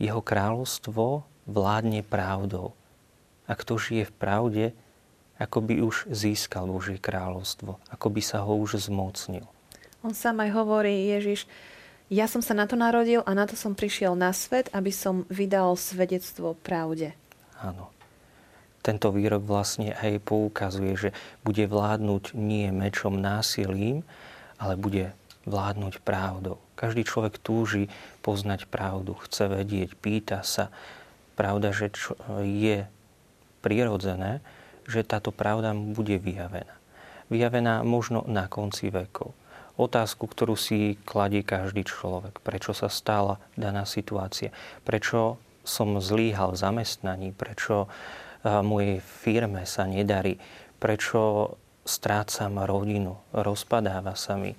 jeho 0.00 0.24
kráľovstvo 0.24 1.28
vládne 1.44 2.00
pravdou. 2.00 2.72
A 3.44 3.52
kto 3.52 3.76
žije 3.76 4.08
v 4.08 4.16
pravde, 4.16 4.64
ako 5.36 5.58
by 5.60 5.74
už 5.84 6.08
získal 6.08 6.64
Božie 6.64 6.96
kráľovstvo, 6.96 7.76
ako 7.92 8.06
by 8.08 8.22
sa 8.24 8.40
ho 8.40 8.56
už 8.56 8.88
zmocnil. 8.88 9.44
On 10.00 10.16
sám 10.16 10.40
aj 10.40 10.50
hovorí, 10.56 11.12
Ježiš, 11.12 11.44
ja 12.08 12.24
som 12.24 12.40
sa 12.40 12.56
na 12.56 12.64
to 12.64 12.74
narodil 12.74 13.20
a 13.28 13.36
na 13.36 13.44
to 13.44 13.54
som 13.54 13.76
prišiel 13.76 14.16
na 14.16 14.32
svet, 14.32 14.72
aby 14.72 14.90
som 14.90 15.28
vydal 15.28 15.76
svedectvo 15.76 16.56
pravde. 16.64 17.12
Áno 17.60 17.92
tento 18.82 19.14
výrok 19.14 19.46
vlastne 19.46 19.94
aj 19.94 20.18
poukazuje, 20.26 20.92
že 20.98 21.10
bude 21.46 21.64
vládnuť 21.70 22.34
nie 22.34 22.68
mečom 22.74 23.14
násilím, 23.14 24.02
ale 24.58 24.74
bude 24.74 25.14
vládnuť 25.46 26.02
pravdou. 26.02 26.58
Každý 26.82 27.06
človek 27.06 27.38
túži 27.38 27.86
poznať 28.26 28.66
pravdu, 28.66 29.14
chce 29.22 29.46
vedieť, 29.46 29.94
pýta 29.94 30.42
sa. 30.42 30.74
Pravda, 31.38 31.70
že 31.70 31.94
je 32.42 32.90
prirodzené, 33.62 34.42
že 34.90 35.06
táto 35.06 35.30
pravda 35.30 35.78
bude 35.78 36.18
vyjavená. 36.18 36.74
Vyjavená 37.30 37.86
možno 37.86 38.26
na 38.26 38.50
konci 38.50 38.90
vekov. 38.90 39.30
Otázku, 39.78 40.26
ktorú 40.26 40.58
si 40.58 41.00
kladie 41.06 41.46
každý 41.46 41.86
človek. 41.86 42.42
Prečo 42.42 42.74
sa 42.74 42.90
stala 42.90 43.38
daná 43.54 43.86
situácia? 43.86 44.52
Prečo 44.82 45.38
som 45.62 45.96
zlíhal 46.02 46.52
v 46.52 46.60
zamestnaní? 46.60 47.28
Prečo 47.32 47.86
mojej 48.42 48.98
firme 48.98 49.62
sa 49.64 49.86
nedarí, 49.86 50.36
prečo 50.82 51.54
strácam 51.86 52.58
rodinu, 52.66 53.16
rozpadáva 53.30 54.18
sa 54.18 54.34
mi. 54.34 54.52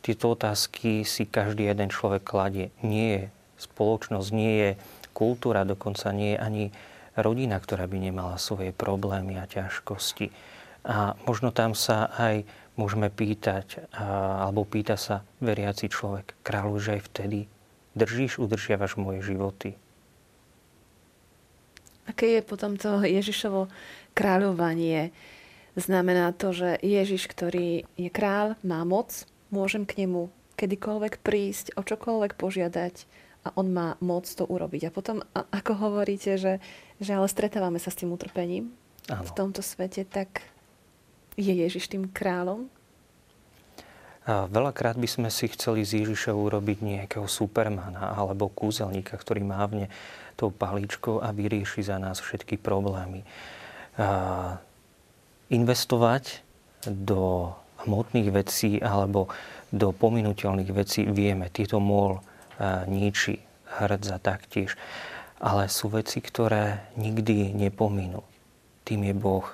Tieto 0.00 0.32
otázky 0.32 1.02
si 1.04 1.28
každý 1.28 1.68
jeden 1.68 1.92
človek 1.92 2.24
kladie. 2.24 2.72
Nie 2.80 3.06
je 3.08 3.22
spoločnosť, 3.58 4.28
nie 4.32 4.52
je 4.58 4.70
kultúra, 5.12 5.66
dokonca 5.66 6.14
nie 6.14 6.34
je 6.34 6.38
ani 6.38 6.64
rodina, 7.18 7.58
ktorá 7.58 7.90
by 7.90 7.98
nemala 7.98 8.38
svoje 8.38 8.70
problémy 8.70 9.36
a 9.36 9.50
ťažkosti. 9.50 10.30
A 10.86 11.18
možno 11.26 11.50
tam 11.50 11.74
sa 11.74 12.08
aj 12.14 12.46
môžeme 12.78 13.10
pýtať, 13.10 13.90
alebo 13.98 14.62
pýta 14.62 14.94
sa 14.94 15.26
veriaci 15.42 15.90
človek, 15.90 16.38
kráľu, 16.46 16.78
že 16.78 16.90
aj 16.96 17.02
vtedy 17.10 17.38
držíš, 17.98 18.38
udržiavaš 18.38 18.94
moje 18.94 19.26
životy, 19.26 19.74
Aké 22.08 22.40
je 22.40 22.42
potom 22.42 22.80
to 22.80 23.04
Ježišovo 23.04 23.68
kráľovanie? 24.16 25.12
Znamená 25.76 26.32
to, 26.32 26.56
že 26.56 26.80
Ježiš, 26.80 27.28
ktorý 27.28 27.84
je 28.00 28.08
král, 28.08 28.56
má 28.64 28.82
moc, 28.88 29.28
môžem 29.48 29.84
k 29.88 30.04
nemu 30.04 30.32
kedykoľvek 30.58 31.22
prísť, 31.22 31.78
o 31.78 31.82
čokoľvek 31.86 32.34
požiadať 32.34 33.06
a 33.46 33.54
on 33.54 33.70
má 33.70 33.94
moc 34.02 34.26
to 34.26 34.42
urobiť. 34.42 34.90
A 34.90 34.94
potom, 34.94 35.22
ako 35.32 35.72
hovoríte, 35.78 36.34
že, 36.34 36.58
že 36.98 37.14
ale 37.14 37.30
stretávame 37.30 37.78
sa 37.78 37.94
s 37.94 37.98
tým 38.02 38.10
utrpením 38.10 38.74
Áno. 39.06 39.24
v 39.24 39.30
tomto 39.32 39.62
svete, 39.62 40.02
tak 40.02 40.42
je 41.38 41.54
Ježiš 41.54 41.86
tým 41.86 42.10
kráľom? 42.10 42.66
A 44.28 44.44
veľakrát 44.44 45.00
by 45.00 45.08
sme 45.08 45.28
si 45.32 45.48
chceli 45.48 45.88
z 45.88 46.04
Ježiša 46.04 46.36
urobiť 46.36 46.84
nejakého 46.84 47.24
supermana 47.24 48.12
alebo 48.12 48.52
kúzelníka, 48.52 49.16
ktorý 49.16 49.40
mávne 49.40 49.88
tou 50.36 50.52
palíčkou 50.52 51.24
a 51.24 51.32
vyrieši 51.32 51.88
za 51.88 51.96
nás 51.96 52.20
všetky 52.20 52.60
problémy. 52.60 53.24
A 53.96 54.60
investovať 55.48 56.44
do 56.84 57.56
hmotných 57.88 58.28
vecí 58.28 58.76
alebo 58.84 59.32
do 59.72 59.96
pominuteľných 59.96 60.70
vecí 60.76 61.08
vieme. 61.08 61.48
Tieto 61.48 61.80
môl 61.80 62.20
ničí, 62.84 63.40
hrdza 63.80 64.20
taktiež. 64.20 64.76
Ale 65.40 65.72
sú 65.72 65.88
veci, 65.88 66.20
ktoré 66.20 66.84
nikdy 67.00 67.56
nepominú. 67.56 68.20
Tým 68.84 69.08
je 69.08 69.14
Boh. 69.16 69.46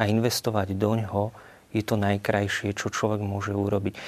A 0.00 0.08
investovať 0.08 0.72
do 0.74 0.96
ňoho 0.96 1.34
je 1.74 1.82
to 1.82 1.98
najkrajšie, 1.98 2.72
čo 2.72 2.88
človek 2.88 3.18
môže 3.18 3.50
urobiť. 3.50 3.98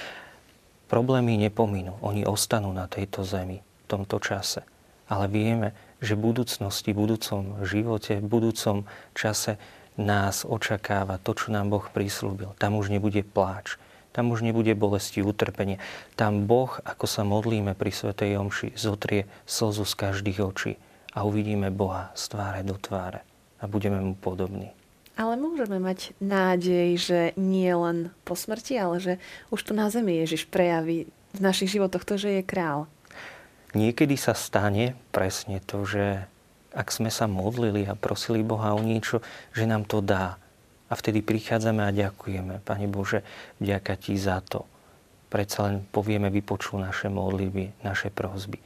Problémy 0.87 1.35
nepominú, 1.35 1.99
oni 1.99 2.23
ostanú 2.23 2.71
na 2.71 2.87
tejto 2.87 3.27
zemi 3.27 3.59
v 3.59 3.85
tomto 3.91 4.23
čase. 4.23 4.63
Ale 5.11 5.27
vieme, 5.27 5.75
že 5.99 6.15
v 6.15 6.31
budúcnosti, 6.31 6.95
v 6.95 7.03
budúcom 7.03 7.67
živote, 7.67 8.23
v 8.23 8.27
budúcom 8.31 8.87
čase 9.19 9.59
nás 9.97 10.45
očakáva 10.45 11.21
to, 11.21 11.33
čo 11.33 11.53
nám 11.53 11.73
Boh 11.73 11.85
prislúbil. 11.89 12.53
Tam 12.61 12.77
už 12.77 12.93
nebude 12.93 13.25
pláč, 13.25 13.81
tam 14.17 14.33
už 14.33 14.41
nebude 14.41 14.73
bolesti, 14.73 15.21
utrpenie. 15.21 15.77
Tam 16.17 16.49
Boh, 16.49 16.81
ako 16.85 17.05
sa 17.05 17.21
modlíme 17.25 17.77
pri 17.77 17.93
Svetej 17.93 18.41
Omši, 18.41 18.73
zotrie 18.77 19.29
slzu 19.45 19.85
z 19.85 19.95
každých 19.97 20.41
očí 20.41 20.73
a 21.13 21.25
uvidíme 21.25 21.69
Boha 21.69 22.13
z 22.17 22.33
tváre 22.33 22.65
do 22.65 22.81
tváre 22.81 23.25
a 23.61 23.65
budeme 23.69 24.01
mu 24.01 24.17
podobní. 24.17 24.73
Ale 25.17 25.41
môžeme 25.41 25.81
mať 25.81 26.13
nádej, 26.21 26.89
že 27.01 27.21
nie 27.41 27.73
len 27.73 28.13
po 28.29 28.37
smrti, 28.37 28.77
ale 28.77 28.97
že 29.01 29.13
už 29.49 29.61
tu 29.65 29.73
na 29.73 29.89
zemi 29.89 30.21
Ježiš 30.21 30.45
prejaví 30.45 31.09
v 31.33 31.41
našich 31.41 31.73
životoch 31.73 32.05
to, 32.05 32.21
že 32.21 32.41
je 32.41 32.43
král. 32.45 32.85
Niekedy 33.73 34.17
sa 34.17 34.37
stane 34.37 34.97
presne 35.13 35.61
to, 35.65 35.89
že 35.89 36.29
ak 36.77 36.93
sme 36.93 37.09
sa 37.09 37.25
modlili 37.25 37.89
a 37.89 37.97
prosili 37.97 38.45
Boha 38.45 38.77
o 38.77 38.85
niečo, 38.85 39.25
že 39.57 39.65
nám 39.65 39.89
to 39.89 40.05
dá. 40.05 40.37
A 40.87 40.93
vtedy 40.95 41.25
prichádzame 41.25 41.83
a 41.83 41.91
ďakujeme. 41.91 42.61
Pane 42.63 42.87
Bože, 42.87 43.25
vďaka 43.59 43.97
Ti 43.97 44.15
za 44.21 44.45
to. 44.45 44.69
Predsa 45.33 45.73
len 45.73 45.83
povieme, 45.89 46.29
vypočul 46.29 46.85
naše 46.85 47.09
modlitby, 47.11 47.83
naše 47.83 48.13
prozby. 48.13 48.61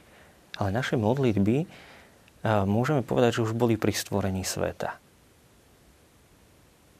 Ale 0.59 0.69
naše 0.69 0.99
modlitby 0.99 1.65
môžeme 2.45 3.01
povedať, 3.01 3.41
že 3.41 3.49
už 3.49 3.57
boli 3.57 3.79
pri 3.79 3.95
stvorení 3.95 4.45
sveta 4.45 5.01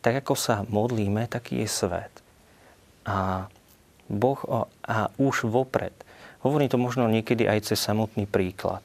tak 0.01 0.25
ako 0.25 0.33
sa 0.33 0.65
modlíme, 0.65 1.29
taký 1.29 1.61
je 1.63 1.69
svet. 1.69 2.13
A 3.05 3.47
Boh 4.09 4.41
a 4.83 5.13
už 5.21 5.47
vopred. 5.47 5.93
Hovorím 6.41 6.67
to 6.73 6.81
možno 6.81 7.05
niekedy 7.05 7.45
aj 7.45 7.71
cez 7.71 7.79
samotný 7.79 8.25
príklad. 8.25 8.81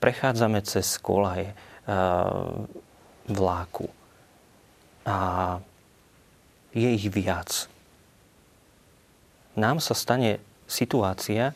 Prechádzame 0.00 0.64
cez 0.64 0.96
kolaje 0.98 1.52
vláku. 3.28 3.88
A 5.04 5.16
je 6.72 6.88
ich 6.88 7.06
viac. 7.12 7.68
Nám 9.54 9.78
sa 9.78 9.94
stane 9.94 10.42
situácia, 10.66 11.54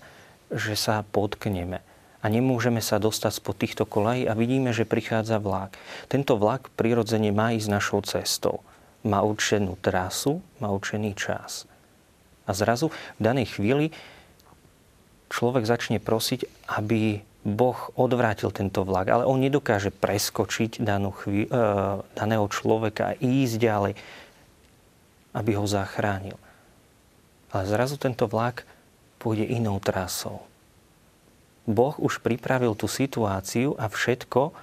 že 0.53 0.79
sa 0.79 1.03
potkneme 1.03 1.83
a 2.19 2.27
nemôžeme 2.27 2.79
sa 2.79 3.01
dostať 3.03 3.33
spod 3.41 3.57
týchto 3.59 3.85
kolají 3.87 4.29
a 4.29 4.37
vidíme, 4.37 4.71
že 4.71 4.87
prichádza 4.89 5.43
vlak. 5.43 5.75
Tento 6.07 6.39
vlak 6.39 6.71
prirodzene 6.79 7.35
má 7.35 7.57
ísť 7.57 7.69
našou 7.73 8.01
cestou. 8.05 8.63
Má 9.07 9.23
určenú 9.23 9.79
trasu, 9.79 10.43
má 10.59 10.69
určený 10.71 11.15
čas. 11.15 11.65
A 12.47 12.55
zrazu 12.55 12.91
v 13.19 13.21
danej 13.23 13.59
chvíli 13.59 13.95
človek 15.31 15.65
začne 15.69 16.03
prosiť, 16.03 16.47
aby 16.75 17.23
Boh 17.47 17.79
odvrátil 17.95 18.51
tento 18.51 18.83
vlak, 18.83 19.09
ale 19.09 19.25
on 19.25 19.39
nedokáže 19.39 19.95
preskočiť 19.95 20.83
danú 20.83 21.15
chví- 21.15 21.47
e, 21.47 21.53
daného 22.19 22.47
človeka 22.51 23.15
a 23.15 23.19
ísť 23.19 23.55
ďalej, 23.57 23.93
aby 25.33 25.51
ho 25.55 25.65
zachránil. 25.65 26.37
Ale 27.55 27.65
zrazu 27.65 27.97
tento 27.97 28.27
vlak 28.27 28.67
pôjde 29.23 29.47
inou 29.47 29.79
trasou. 29.79 30.45
Boh 31.69 31.95
už 32.01 32.25
pripravil 32.25 32.73
tú 32.75 32.89
situáciu 32.89 33.77
a 33.77 33.93
všetko 33.93 34.57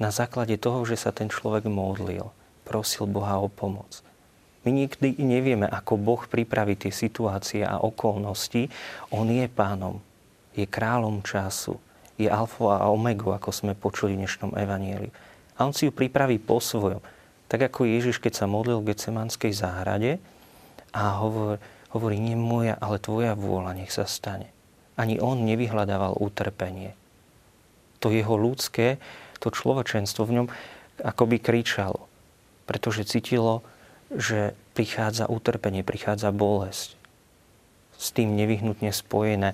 na 0.00 0.08
základe 0.08 0.56
toho, 0.56 0.80
že 0.88 0.96
sa 0.96 1.12
ten 1.12 1.28
človek 1.28 1.68
modlil, 1.68 2.32
prosil 2.64 3.04
Boha 3.04 3.36
o 3.36 3.52
pomoc. 3.52 4.00
My 4.64 4.72
nikdy 4.72 5.16
nevieme, 5.20 5.68
ako 5.68 5.96
Boh 6.00 6.22
pripraví 6.24 6.76
tie 6.76 6.92
situácie 6.92 7.64
a 7.64 7.80
okolnosti. 7.80 8.68
On 9.12 9.24
je 9.28 9.44
pánom, 9.48 10.00
je 10.54 10.66
kráľom 10.66 11.22
času, 11.22 11.78
je 12.20 12.28
alfa 12.28 12.84
a 12.84 12.92
omega, 12.92 13.36
ako 13.36 13.50
sme 13.50 13.72
počuli 13.78 14.14
v 14.16 14.24
dnešnom 14.24 14.54
evanieliu. 14.54 15.12
A 15.56 15.68
on 15.68 15.72
si 15.72 15.88
ju 15.88 15.92
pripraví 15.92 16.40
po 16.40 16.60
svojom. 16.60 17.00
Tak 17.50 17.72
ako 17.72 17.88
Ježiš, 17.88 18.22
keď 18.22 18.44
sa 18.44 18.46
modlil 18.46 18.80
v 18.80 18.94
Gecemanskej 18.94 19.52
záhrade 19.52 20.22
a 20.94 21.20
hovorí, 21.20 21.58
hovorí, 21.90 22.16
nie 22.22 22.38
moja, 22.38 22.78
ale 22.78 23.02
tvoja 23.02 23.34
vôľa 23.34 23.74
nech 23.76 23.90
sa 23.90 24.06
stane 24.06 24.54
ani 25.00 25.16
on 25.16 25.48
nevyhľadával 25.48 26.20
utrpenie. 26.20 26.92
To 28.04 28.12
jeho 28.12 28.36
ľudské, 28.36 29.00
to 29.40 29.48
človečenstvo 29.48 30.28
v 30.28 30.34
ňom 30.36 30.46
akoby 31.00 31.40
kričalo, 31.40 32.04
pretože 32.68 33.08
cítilo, 33.08 33.64
že 34.12 34.52
prichádza 34.76 35.24
utrpenie, 35.32 35.80
prichádza 35.80 36.28
bolesť. 36.28 37.00
s 38.00 38.16
tým 38.16 38.32
nevyhnutne 38.32 38.96
spojené, 38.96 39.52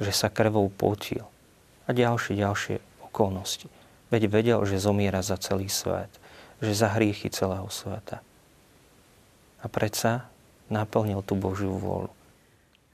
že 0.00 0.12
sa 0.14 0.32
krvou 0.32 0.70
potil 0.70 1.26
a 1.84 1.90
ďalšie, 1.90 2.38
ďalšie 2.38 2.76
okolnosti. 3.04 3.68
Veď 4.12 4.28
vedel, 4.28 4.60
že 4.68 4.80
zomiera 4.80 5.24
za 5.24 5.40
celý 5.40 5.72
svet, 5.72 6.12
že 6.60 6.76
za 6.76 6.92
hriechy 6.92 7.32
celého 7.32 7.66
sveta. 7.72 8.20
A 9.62 9.66
predsa 9.66 10.28
naplnil 10.68 11.24
tú 11.24 11.34
Božiu 11.34 11.74
vôľu. 11.76 12.12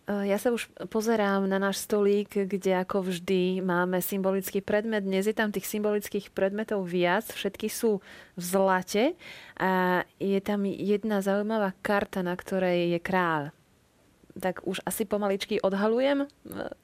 Ja 0.09 0.41
sa 0.41 0.49
už 0.57 0.73
pozerám 0.89 1.45
na 1.45 1.61
náš 1.61 1.85
stolík, 1.85 2.33
kde 2.33 2.81
ako 2.81 3.13
vždy 3.13 3.61
máme 3.61 4.01
symbolický 4.01 4.65
predmet. 4.65 5.05
Dnes 5.05 5.29
je 5.29 5.37
tam 5.37 5.53
tých 5.53 5.69
symbolických 5.69 6.33
predmetov 6.33 6.89
viac. 6.89 7.29
Všetky 7.29 7.69
sú 7.69 8.01
v 8.33 8.41
zlate 8.41 9.13
a 9.61 10.01
je 10.17 10.41
tam 10.41 10.65
jedna 10.65 11.21
zaujímavá 11.21 11.77
karta, 11.85 12.25
na 12.25 12.33
ktorej 12.33 12.97
je 12.97 13.01
kráľ. 13.05 13.53
Tak 14.39 14.63
už 14.63 14.81
asi 14.87 15.03
pomaličky 15.03 15.59
odhalujem 15.59 16.25
e, 16.25 16.27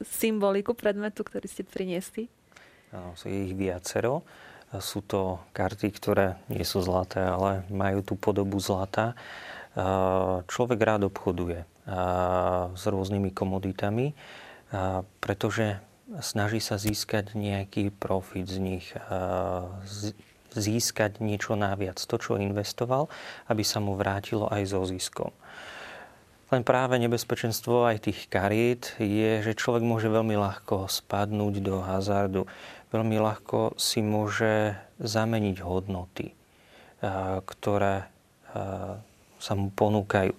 symboliku 0.02 0.75
predmetu, 0.75 1.23
ktorý 1.23 1.46
ste 1.46 1.62
priniesli. 1.62 2.26
Áno, 2.90 3.14
je 3.18 3.50
ich 3.50 3.54
viacero. 3.54 4.26
Sú 4.82 5.06
to 5.06 5.38
karty, 5.54 5.94
ktoré 5.94 6.34
nie 6.50 6.66
sú 6.66 6.82
zlaté, 6.82 7.23
ale 7.23 7.62
majú 7.70 8.02
tú 8.02 8.14
podobu 8.18 8.58
zlata. 8.58 9.14
Človek 10.50 10.78
rád 10.82 11.06
obchoduje 11.06 11.62
s 12.75 12.82
rôznymi 12.82 13.30
komoditami, 13.30 14.18
pretože 15.23 15.78
snaží 16.23 16.58
sa 16.58 16.75
získať 16.75 17.38
nejaký 17.38 17.94
profit 17.94 18.50
z 18.50 18.58
nich, 18.58 18.87
získať 20.54 21.23
niečo 21.23 21.54
naviac, 21.54 21.99
to, 21.99 22.16
čo 22.18 22.38
investoval, 22.38 23.06
aby 23.46 23.62
sa 23.62 23.78
mu 23.78 23.94
vrátilo 23.94 24.50
aj 24.50 24.62
so 24.70 24.82
ziskom. 24.87 25.30
Len 26.52 26.60
práve 26.60 27.00
nebezpečenstvo 27.00 27.88
aj 27.88 28.10
tých 28.10 28.28
kariet 28.28 28.92
je, 29.00 29.40
že 29.40 29.56
človek 29.56 29.80
môže 29.80 30.12
veľmi 30.12 30.36
ľahko 30.36 30.92
spadnúť 30.92 31.54
do 31.64 31.80
hazardu. 31.80 32.44
Veľmi 32.92 33.16
ľahko 33.16 33.74
si 33.80 34.04
môže 34.04 34.76
zameniť 35.00 35.56
hodnoty, 35.64 36.36
ktoré 37.48 38.06
sa 39.40 39.52
mu 39.56 39.72
ponúkajú. 39.72 40.36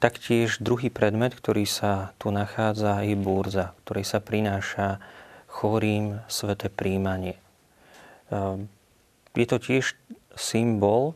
Taktiež 0.00 0.64
druhý 0.64 0.88
predmet, 0.88 1.36
ktorý 1.36 1.68
sa 1.68 2.16
tu 2.16 2.32
nachádza, 2.32 3.04
je 3.04 3.12
burza, 3.12 3.76
ktorej 3.84 4.08
sa 4.08 4.18
prináša 4.24 4.96
chorým 5.44 6.24
sveté 6.24 6.72
príjmanie. 6.72 7.36
Ehm, 8.32 8.72
je 9.36 9.44
to 9.44 9.60
tiež 9.60 9.92
symbol 10.32 11.12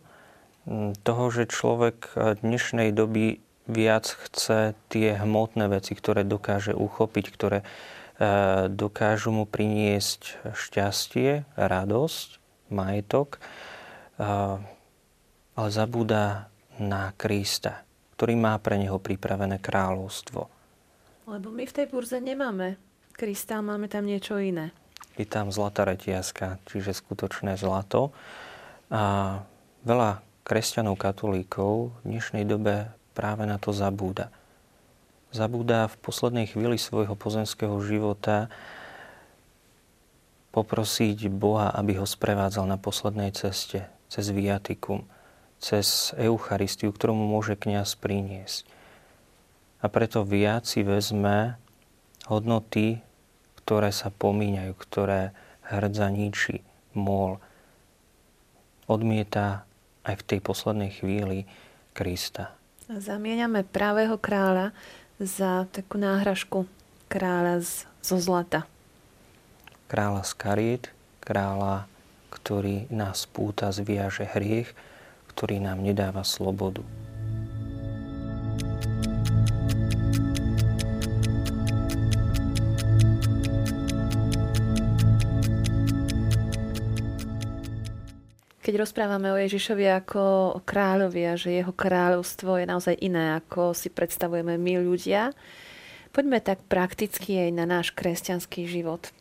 hm, 0.69 0.93
toho, 1.01 1.33
že 1.33 1.49
človek 1.49 2.13
dnešnej 2.45 2.93
doby 2.93 3.41
viac 3.65 4.05
chce 4.29 4.77
tie 4.93 5.17
hmotné 5.17 5.73
veci, 5.73 5.97
ktoré 5.97 6.25
dokáže 6.25 6.77
uchopiť, 6.77 7.25
ktoré 7.33 7.59
e, 7.61 7.67
dokážu 8.69 9.33
mu 9.33 9.45
priniesť 9.49 10.53
šťastie, 10.53 11.49
radosť, 11.57 12.29
majetok, 12.73 13.39
ale 15.55 15.69
zabúda 15.71 16.51
na 16.79 17.15
Krista, 17.15 17.87
ktorý 18.19 18.35
má 18.39 18.59
pre 18.59 18.79
neho 18.79 18.99
pripravené 18.99 19.59
kráľovstvo. 19.63 20.51
Lebo 21.31 21.49
my 21.51 21.65
v 21.65 21.73
tej 21.73 21.87
burze 21.89 22.19
nemáme 22.19 22.77
Krista, 23.15 23.63
máme 23.63 23.87
tam 23.87 24.05
niečo 24.07 24.39
iné. 24.39 24.75
Je 25.15 25.23
tam 25.23 25.55
zlatá 25.55 25.87
retiaska, 25.87 26.59
čiže 26.67 26.91
skutočné 26.91 27.55
zlato. 27.55 28.11
A 28.91 29.39
veľa 29.87 30.19
kresťanov, 30.43 30.99
katolíkov 30.99 31.95
v 32.03 32.19
dnešnej 32.19 32.43
dobe 32.43 32.91
práve 33.15 33.47
na 33.47 33.57
to 33.57 33.71
zabúda. 33.71 34.29
Zabúda 35.31 35.91
v 35.91 35.97
poslednej 36.03 36.47
chvíli 36.51 36.79
svojho 36.79 37.15
pozemského 37.15 37.75
života 37.83 38.53
poprosiť 40.55 41.27
Boha, 41.31 41.75
aby 41.75 41.99
ho 41.99 42.07
sprevádzal 42.07 42.71
na 42.71 42.79
poslednej 42.79 43.35
ceste, 43.35 43.91
cez 44.07 44.31
viatikum 44.31 45.07
cez 45.65 46.13
Eucharistiu, 46.21 46.93
ktorú 46.93 47.17
mu 47.17 47.27
môže 47.41 47.57
kniaz 47.57 47.97
priniesť. 47.97 48.69
A 49.81 49.89
preto 49.89 50.21
viac 50.21 50.69
si 50.69 50.85
vezme 50.85 51.57
hodnoty, 52.29 53.01
ktoré 53.65 53.89
sa 53.89 54.13
pomíňajú, 54.13 54.73
ktoré 54.77 55.33
hrdza 55.65 56.13
ničí, 56.13 56.61
môl. 56.93 57.41
Odmieta 58.85 59.65
aj 60.05 60.21
v 60.21 60.27
tej 60.29 60.41
poslednej 60.45 60.93
chvíli 60.93 61.49
Krista. 61.97 62.53
Zamieňame 62.85 63.65
pravého 63.65 64.21
kráľa 64.21 64.77
za 65.17 65.65
takú 65.73 65.97
náhražku 65.97 66.69
kráľa 67.09 67.65
z, 67.65 67.89
zo 68.05 68.21
zlata. 68.21 68.69
Kráľa 69.89 70.23
z 70.29 70.33
kariet, 70.37 70.85
kráľa, 71.25 71.89
ktorý 72.29 72.85
nás 72.93 73.25
púta, 73.25 73.73
zviaže 73.73 74.29
hriech, 74.37 74.77
ktorý 75.33 75.65
nám 75.65 75.81
nedáva 75.81 76.29
slobodu. 76.29 76.85
Keď 88.65 88.81
rozprávame 88.81 89.29
o 89.29 89.37
Ježišovi 89.37 89.85
ako 89.93 90.57
o 90.57 90.61
kráľovi 90.65 91.29
a 91.29 91.37
že 91.37 91.53
jeho 91.53 91.69
kráľovstvo 91.69 92.57
je 92.57 92.65
naozaj 92.65 92.97
iné, 92.97 93.37
ako 93.37 93.77
si 93.77 93.93
predstavujeme 93.93 94.57
my 94.57 94.81
ľudia, 94.81 95.37
poďme 96.17 96.41
tak 96.41 96.65
prakticky 96.65 97.45
aj 97.45 97.51
na 97.53 97.69
náš 97.69 97.93
kresťanský 97.93 98.65
život. 98.65 99.13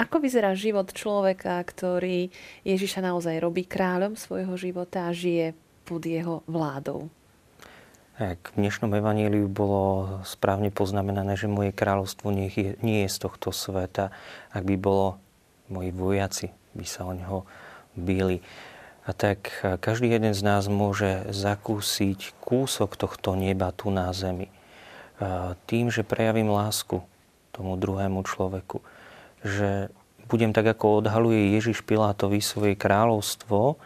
Ako 0.00 0.24
vyzerá 0.24 0.56
život 0.56 0.88
človeka, 0.88 1.60
ktorý 1.68 2.32
Ježiša 2.64 3.04
naozaj 3.04 3.44
robí 3.44 3.68
kráľom 3.68 4.16
svojho 4.16 4.56
života 4.56 5.04
a 5.04 5.12
žije 5.12 5.52
pod 5.84 6.08
jeho 6.08 6.40
vládou? 6.48 7.12
Tak, 8.16 8.56
v 8.56 8.64
dnešnom 8.64 8.88
evaníliu 8.96 9.52
bolo 9.52 10.24
správne 10.24 10.72
poznamenané, 10.72 11.36
že 11.36 11.44
moje 11.44 11.76
kráľovstvo 11.76 12.32
nie 12.32 12.48
je, 12.48 12.80
nie 12.80 13.04
je 13.04 13.12
z 13.12 13.18
tohto 13.20 13.52
sveta. 13.52 14.16
Ak 14.48 14.64
by 14.64 14.80
bolo, 14.80 15.20
moji 15.68 15.92
vojaci 15.92 16.56
by 16.72 16.86
sa 16.88 17.04
o 17.04 17.12
neho 17.12 17.44
byli. 17.98 18.44
A 19.08 19.16
tak 19.16 19.50
každý 19.80 20.12
jeden 20.12 20.36
z 20.36 20.42
nás 20.44 20.68
môže 20.70 21.26
zakúsiť 21.32 22.36
kúsok 22.38 22.94
tohto 22.94 23.34
neba 23.34 23.72
tu 23.72 23.90
na 23.90 24.12
zemi. 24.14 24.52
Tým, 25.66 25.90
že 25.90 26.06
prejavím 26.06 26.52
lásku 26.52 27.02
tomu 27.50 27.80
druhému 27.80 28.22
človeku 28.22 28.84
že 29.46 29.92
budem 30.26 30.50
tak, 30.50 30.66
ako 30.66 31.06
odhaluje 31.06 31.54
Ježiš 31.54 31.86
Pilátovi 31.86 32.42
svoje 32.42 32.74
kráľovstvo, 32.74 33.78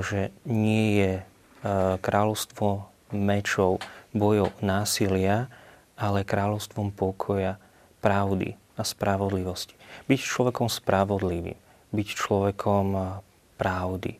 že 0.00 0.32
nie 0.48 0.86
je 0.96 1.12
kráľovstvo 2.00 2.88
mečov, 3.12 3.84
bojov, 4.16 4.56
násilia, 4.64 5.52
ale 5.96 6.24
kráľovstvom 6.24 6.88
pokoja, 6.92 7.60
pravdy 8.00 8.56
a 8.76 8.82
spravodlivosti. 8.84 9.76
Byť 10.08 10.20
človekom 10.24 10.72
spravodlivým, 10.72 11.56
byť 11.96 12.08
človekom 12.12 12.86
pravdy, 13.56 14.12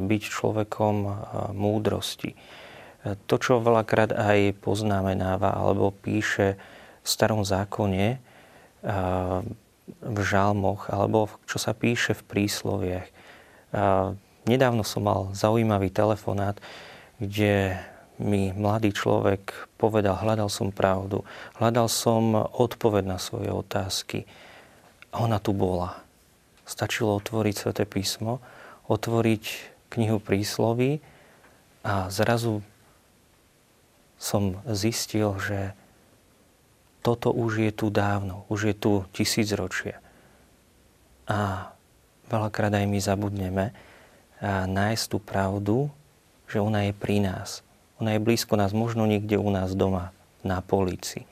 byť 0.00 0.22
človekom 0.22 0.94
múdrosti. 1.52 2.38
To, 3.06 3.34
čo 3.38 3.58
veľakrát 3.58 4.14
aj 4.14 4.62
poznamenáva 4.62 5.54
alebo 5.54 5.90
píše 5.90 6.54
v 7.02 7.06
starom 7.06 7.42
zákone, 7.42 8.22
v 9.86 10.18
žalmoch 10.22 10.90
alebo 10.90 11.30
čo 11.46 11.58
sa 11.58 11.74
píše 11.74 12.14
v 12.14 12.26
prísloviach. 12.26 13.08
Nedávno 14.46 14.86
som 14.86 15.02
mal 15.06 15.34
zaujímavý 15.34 15.90
telefonát, 15.90 16.58
kde 17.18 17.78
mi 18.16 18.48
mladý 18.54 18.96
človek 18.96 19.52
povedal, 19.76 20.16
hľadal 20.16 20.48
som 20.48 20.72
pravdu, 20.72 21.20
hľadal 21.60 21.90
som 21.90 22.32
odpoveď 22.38 23.04
na 23.04 23.18
svoje 23.20 23.52
otázky. 23.52 24.24
Ona 25.12 25.36
tu 25.36 25.52
bola. 25.52 26.05
Stačilo 26.66 27.14
otvoriť 27.16 27.54
Sveté 27.54 27.86
písmo, 27.86 28.42
otvoriť 28.90 29.44
knihu 29.94 30.18
prísloví 30.18 30.98
a 31.86 32.10
zrazu 32.10 32.60
som 34.18 34.58
zistil, 34.66 35.38
že 35.38 35.72
toto 37.06 37.30
už 37.30 37.70
je 37.70 37.72
tu 37.72 37.86
dávno, 37.94 38.42
už 38.50 38.72
je 38.72 38.74
tu 38.74 38.92
tisícročie. 39.14 39.94
A 41.30 41.70
veľakrát 42.26 42.74
aj 42.74 42.86
my 42.90 42.98
zabudneme 42.98 43.66
a 44.42 44.66
nájsť 44.66 45.04
tú 45.06 45.18
pravdu, 45.22 45.76
že 46.50 46.58
ona 46.58 46.90
je 46.90 46.92
pri 46.92 47.22
nás. 47.22 47.62
Ona 48.02 48.18
je 48.18 48.24
blízko 48.26 48.58
nás, 48.58 48.74
možno 48.74 49.06
niekde 49.06 49.38
u 49.38 49.48
nás 49.48 49.72
doma, 49.72 50.10
na 50.46 50.62
polici, 50.62 51.26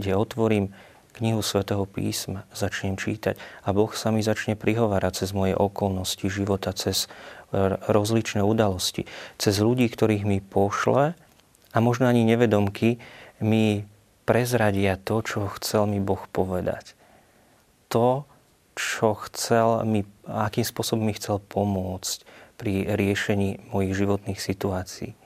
kde 0.00 0.16
otvorím 0.16 0.72
knihu 1.18 1.42
svätého 1.42 1.82
písma, 1.88 2.46
začnem 2.54 2.94
čítať 2.94 3.34
a 3.66 3.74
Boh 3.74 3.90
sa 3.92 4.14
mi 4.14 4.22
začne 4.22 4.54
prihovárať 4.54 5.26
cez 5.26 5.30
moje 5.34 5.58
okolnosti 5.58 6.22
života, 6.30 6.70
cez 6.70 7.10
rozličné 7.90 8.46
udalosti, 8.46 9.10
cez 9.34 9.58
ľudí, 9.58 9.90
ktorých 9.90 10.22
mi 10.22 10.38
pošle 10.38 11.18
a 11.74 11.76
možno 11.82 12.06
ani 12.06 12.22
nevedomky 12.22 13.02
mi 13.42 13.82
prezradia 14.22 14.94
to, 14.94 15.26
čo 15.26 15.50
chcel 15.58 15.90
mi 15.90 15.98
Boh 15.98 16.22
povedať. 16.30 16.94
To, 17.90 18.22
čo 18.78 19.18
chcel 19.26 19.82
mi, 19.82 20.06
akým 20.30 20.62
spôsobom 20.62 21.10
mi 21.10 21.14
chcel 21.18 21.42
pomôcť 21.42 22.22
pri 22.54 22.94
riešení 22.94 23.72
mojich 23.74 23.98
životných 23.98 24.38
situácií. 24.38 25.18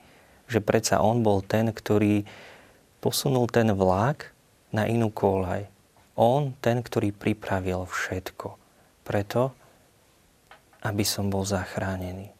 Že 0.48 0.58
predsa 0.64 1.04
on 1.04 1.20
bol 1.20 1.44
ten, 1.44 1.68
ktorý 1.68 2.24
posunul 3.04 3.52
ten 3.52 3.68
vlak 3.76 4.32
na 4.72 4.88
inú 4.88 5.12
kolaj. 5.12 5.73
On 6.14 6.54
ten, 6.62 6.78
ktorý 6.78 7.10
pripravil 7.10 7.86
všetko. 7.90 8.54
Preto, 9.02 9.50
aby 10.86 11.02
som 11.02 11.32
bol 11.32 11.42
zachránený. 11.42 12.30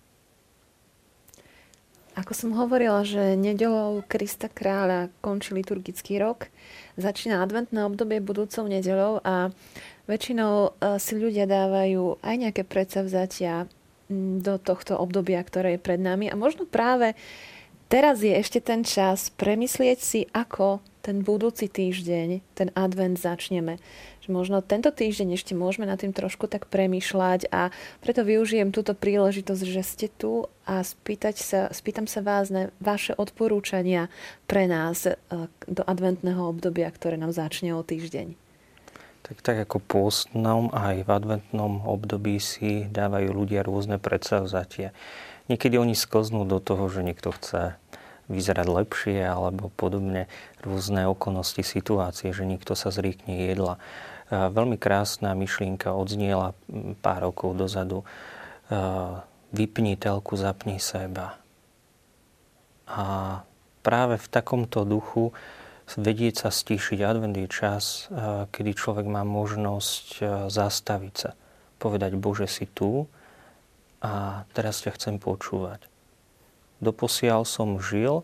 Ako 2.15 2.31
som 2.31 2.55
hovorila, 2.55 3.03
že 3.03 3.35
nedelou 3.35 4.07
Krista 4.07 4.47
kráľa 4.47 5.11
končí 5.19 5.51
liturgický 5.51 6.23
rok, 6.23 6.47
začína 6.95 7.43
adventné 7.43 7.83
obdobie 7.83 8.23
budúcou 8.23 8.71
nedelou 8.71 9.19
a 9.27 9.51
väčšinou 10.07 10.55
e, 10.55 10.71
si 11.03 11.19
ľudia 11.19 11.51
dávajú 11.51 12.23
aj 12.23 12.35
nejaké 12.39 12.63
predsavzatia 12.63 13.67
do 14.39 14.55
tohto 14.63 14.95
obdobia, 14.95 15.43
ktoré 15.43 15.75
je 15.75 15.83
pred 15.83 15.99
nami 15.99 16.31
a 16.31 16.39
možno 16.39 16.71
práve 16.71 17.19
teraz 17.91 18.23
je 18.23 18.31
ešte 18.31 18.63
ten 18.63 18.87
čas 18.87 19.35
premyslieť 19.35 19.99
si, 19.99 20.21
ako 20.31 20.79
ten 21.05 21.21
budúci 21.21 21.69
týždeň, 21.69 22.41
ten 22.57 22.73
advent 22.73 23.21
začneme. 23.21 23.77
Že 24.25 24.29
možno 24.33 24.65
tento 24.65 24.89
týždeň 24.89 25.37
ešte 25.37 25.53
môžeme 25.53 25.85
nad 25.85 26.01
tým 26.01 26.17
trošku 26.17 26.49
tak 26.49 26.65
premýšľať 26.73 27.53
a 27.53 27.69
preto 28.01 28.25
využijem 28.25 28.73
túto 28.73 28.97
príležitosť, 28.97 29.65
že 29.69 29.83
ste 29.85 30.09
tu 30.09 30.49
a 30.65 30.81
spýtať 30.81 31.37
sa, 31.37 31.61
spýtam 31.69 32.09
sa 32.09 32.25
vás 32.25 32.49
na 32.49 32.73
vaše 32.81 33.13
odporúčania 33.13 34.09
pre 34.49 34.65
nás 34.65 35.05
e, 35.05 35.13
do 35.69 35.85
adventného 35.85 36.41
obdobia, 36.41 36.89
ktoré 36.89 37.21
nám 37.21 37.37
začne 37.37 37.77
o 37.77 37.85
týždeň. 37.85 38.33
Tak, 39.29 39.41
tak 39.45 39.57
ako 39.69 39.85
pôstnom 39.85 40.73
aj 40.73 41.05
v 41.05 41.11
adventnom 41.13 41.85
období 41.85 42.41
si 42.41 42.89
dávajú 42.89 43.29
ľudia 43.33 43.61
rôzne 43.61 44.01
predsavzatie. 44.01 44.97
Niekedy 45.53 45.77
oni 45.77 45.93
sklznú 45.93 46.49
do 46.49 46.61
toho, 46.61 46.89
že 46.89 47.05
niekto 47.05 47.29
chce 47.33 47.77
vyzerať 48.29 48.67
lepšie 48.67 49.21
alebo 49.21 49.69
podobne 49.75 50.29
rôzne 50.65 51.05
okolnosti 51.05 51.61
situácie, 51.61 52.33
že 52.33 52.49
niekto 52.49 52.73
sa 52.73 52.89
zriekne 52.89 53.49
jedla. 53.49 53.77
Veľmi 54.33 54.81
krásna 54.81 55.37
myšlienka 55.37 55.93
odzniela 55.93 56.57
pár 57.05 57.29
rokov 57.29 57.53
dozadu. 57.55 58.09
Vypni 59.53 59.95
telku, 60.01 60.35
zapni 60.41 60.81
seba. 60.81 61.37
A 62.89 63.05
práve 63.85 64.17
v 64.17 64.27
takomto 64.33 64.89
duchu 64.89 65.37
vedieť 65.95 66.49
sa 66.49 66.51
stíšiť. 66.51 67.05
Advent 67.05 67.37
je 67.37 67.49
čas, 67.49 68.09
kedy 68.51 68.73
človek 68.73 69.05
má 69.05 69.21
možnosť 69.23 70.25
zastaviť 70.49 71.15
sa. 71.15 71.37
Povedať, 71.77 72.17
Bože, 72.17 72.49
si 72.49 72.65
tu 72.65 73.05
a 74.01 74.45
teraz 74.57 74.81
ťa 74.81 74.97
chcem 74.97 75.21
počúvať 75.21 75.94
doposiaľ 76.85 77.49
som 77.49 77.81
žil 77.81 78.23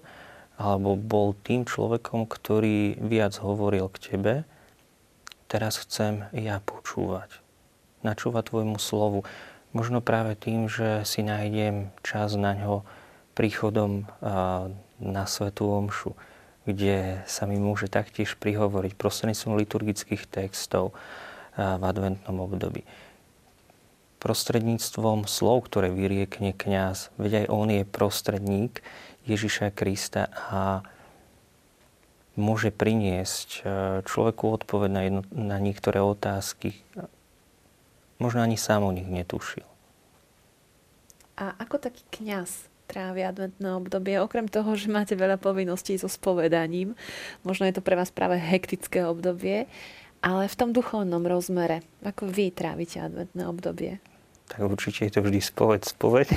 alebo 0.61 0.93
bol 0.93 1.33
tým 1.33 1.65
človekom, 1.65 2.29
ktorý 2.29 3.01
viac 3.01 3.41
hovoril 3.41 3.89
k 3.89 4.13
tebe, 4.13 4.35
teraz 5.49 5.81
chcem 5.81 6.29
ja 6.37 6.61
počúvať. 6.61 7.41
Načúvať 8.05 8.53
tvojmu 8.53 8.77
slovu. 8.77 9.25
Možno 9.73 10.05
práve 10.05 10.37
tým, 10.37 10.69
že 10.69 11.09
si 11.09 11.25
nájdem 11.25 11.89
čas 12.05 12.37
na 12.37 12.53
ňo 12.53 12.85
príchodom 13.33 14.05
na 15.01 15.25
Svetú 15.25 15.73
Omšu, 15.73 16.13
kde 16.69 17.25
sa 17.25 17.49
mi 17.49 17.57
môže 17.57 17.89
taktiež 17.89 18.37
prihovoriť 18.37 18.93
prostredníctvom 19.01 19.57
liturgických 19.65 20.29
textov 20.29 20.93
v 21.57 21.83
adventnom 21.83 22.37
období 22.37 22.85
prostredníctvom 24.21 25.25
slov, 25.25 25.67
ktoré 25.67 25.89
vyriekne 25.89 26.53
kňaz. 26.53 27.11
Veď 27.17 27.45
aj 27.45 27.47
on 27.49 27.69
je 27.73 27.83
prostredník 27.89 28.85
Ježiša 29.25 29.73
Krista 29.73 30.29
a 30.53 30.85
môže 32.39 32.71
priniesť 32.71 33.49
e, 33.49 33.61
človeku 34.05 34.45
odpoveď 34.63 34.91
na, 34.93 35.03
jedno, 35.03 35.23
na 35.33 35.57
niektoré 35.59 35.99
otázky. 36.01 36.79
Možno 38.21 38.45
ani 38.45 38.61
sám 38.61 38.85
o 38.85 38.93
nich 38.93 39.09
netušil. 39.09 39.65
A 41.41 41.57
ako 41.57 41.81
taký 41.81 42.05
kňaz 42.13 42.69
trávi 42.85 43.23
adventné 43.23 43.71
obdobie, 43.73 44.19
okrem 44.19 44.51
toho, 44.51 44.75
že 44.75 44.91
máte 44.91 45.15
veľa 45.15 45.39
povinností 45.39 45.95
so 45.97 46.11
spovedaním, 46.11 46.99
možno 47.47 47.65
je 47.71 47.79
to 47.79 47.87
pre 47.87 47.95
vás 47.95 48.11
práve 48.11 48.37
hektické 48.37 49.07
obdobie, 49.07 49.71
ale 50.21 50.51
v 50.51 50.59
tom 50.59 50.75
duchovnom 50.75 51.25
rozmere, 51.25 51.81
ako 52.05 52.29
vy 52.29 52.53
trávite 52.53 53.01
adventné 53.01 53.47
obdobie? 53.49 54.03
Tak 54.51 54.67
určite 54.67 55.07
je 55.07 55.15
to 55.15 55.23
vždy 55.23 55.39
spoveď, 55.39 55.81
spoveď. 55.87 56.29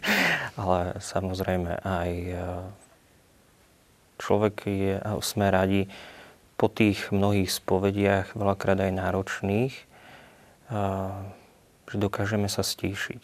Ale 0.60 0.96
samozrejme 0.96 1.84
aj 1.84 2.10
e, 2.10 2.34
človek 4.16 4.64
je, 4.64 4.96
sme 5.20 5.52
radi 5.52 5.92
po 6.56 6.72
tých 6.72 7.12
mnohých 7.12 7.52
spovediach, 7.52 8.32
veľakrát 8.32 8.80
aj 8.80 8.96
náročných, 8.96 9.74
e, 9.76 9.84
že 11.84 11.96
dokážeme 12.00 12.48
sa 12.48 12.64
stíšiť. 12.64 13.22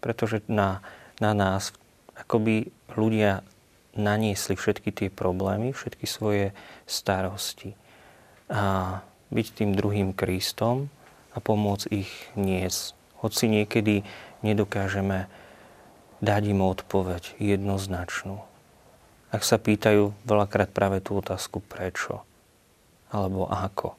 Pretože 0.00 0.40
na, 0.48 0.80
na 1.20 1.36
nás 1.36 1.76
akoby 2.16 2.72
ľudia 2.96 3.44
naniesli 3.94 4.56
všetky 4.56 4.90
tie 4.96 5.08
problémy, 5.12 5.76
všetky 5.76 6.08
svoje 6.08 6.56
starosti. 6.88 7.76
A 8.48 9.00
byť 9.28 9.46
tým 9.60 9.70
druhým 9.76 10.16
Kristom 10.16 10.88
a 11.36 11.38
pomôcť 11.38 11.86
ich 11.92 12.10
niesť 12.32 13.03
hoci 13.24 13.48
niekedy 13.48 14.04
nedokážeme 14.44 15.32
dať 16.20 16.42
im 16.52 16.60
odpoveď 16.60 17.40
jednoznačnú. 17.40 18.44
Ak 19.32 19.42
sa 19.42 19.56
pýtajú 19.56 20.12
veľakrát 20.28 20.68
práve 20.70 21.00
tú 21.00 21.16
otázku 21.18 21.64
prečo 21.64 22.20
alebo 23.08 23.48
ako. 23.48 23.96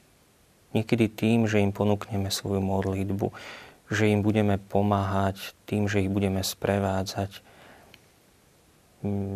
Niekedy 0.77 1.07
tým, 1.07 1.49
že 1.49 1.63
im 1.63 1.71
ponúkneme 1.71 2.27
svoju 2.27 2.59
modlitbu, 2.59 3.31
že 3.89 4.11
im 4.11 4.21
budeme 4.21 4.59
pomáhať 4.59 5.55
tým, 5.65 5.87
že 5.87 6.03
ich 6.03 6.11
budeme 6.11 6.43
sprevádzať 6.43 7.39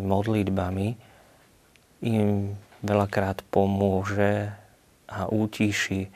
modlitbami, 0.09 0.99
im 2.03 2.55
veľakrát 2.83 3.43
pomôže 3.51 4.51
a 5.09 5.27
útíši 5.27 6.07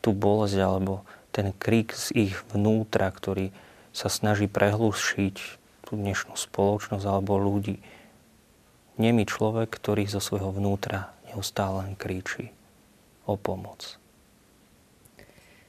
tú 0.00 0.14
bolesť 0.16 0.58
alebo 0.62 1.04
ten 1.38 1.54
krik 1.54 1.94
z 1.94 2.10
ich 2.26 2.34
vnútra, 2.50 3.06
ktorý 3.14 3.54
sa 3.94 4.10
snaží 4.10 4.50
prehlušiť 4.50 5.36
tú 5.86 5.94
dnešnú 5.94 6.34
spoločnosť 6.34 7.06
alebo 7.06 7.38
ľudí. 7.38 7.78
Nemý 8.98 9.22
človek, 9.30 9.70
ktorý 9.70 10.10
zo 10.10 10.18
svojho 10.18 10.50
vnútra 10.50 11.14
neustále 11.30 11.86
len 11.86 11.94
kríči 11.94 12.50
o 13.22 13.38
pomoc. 13.38 14.02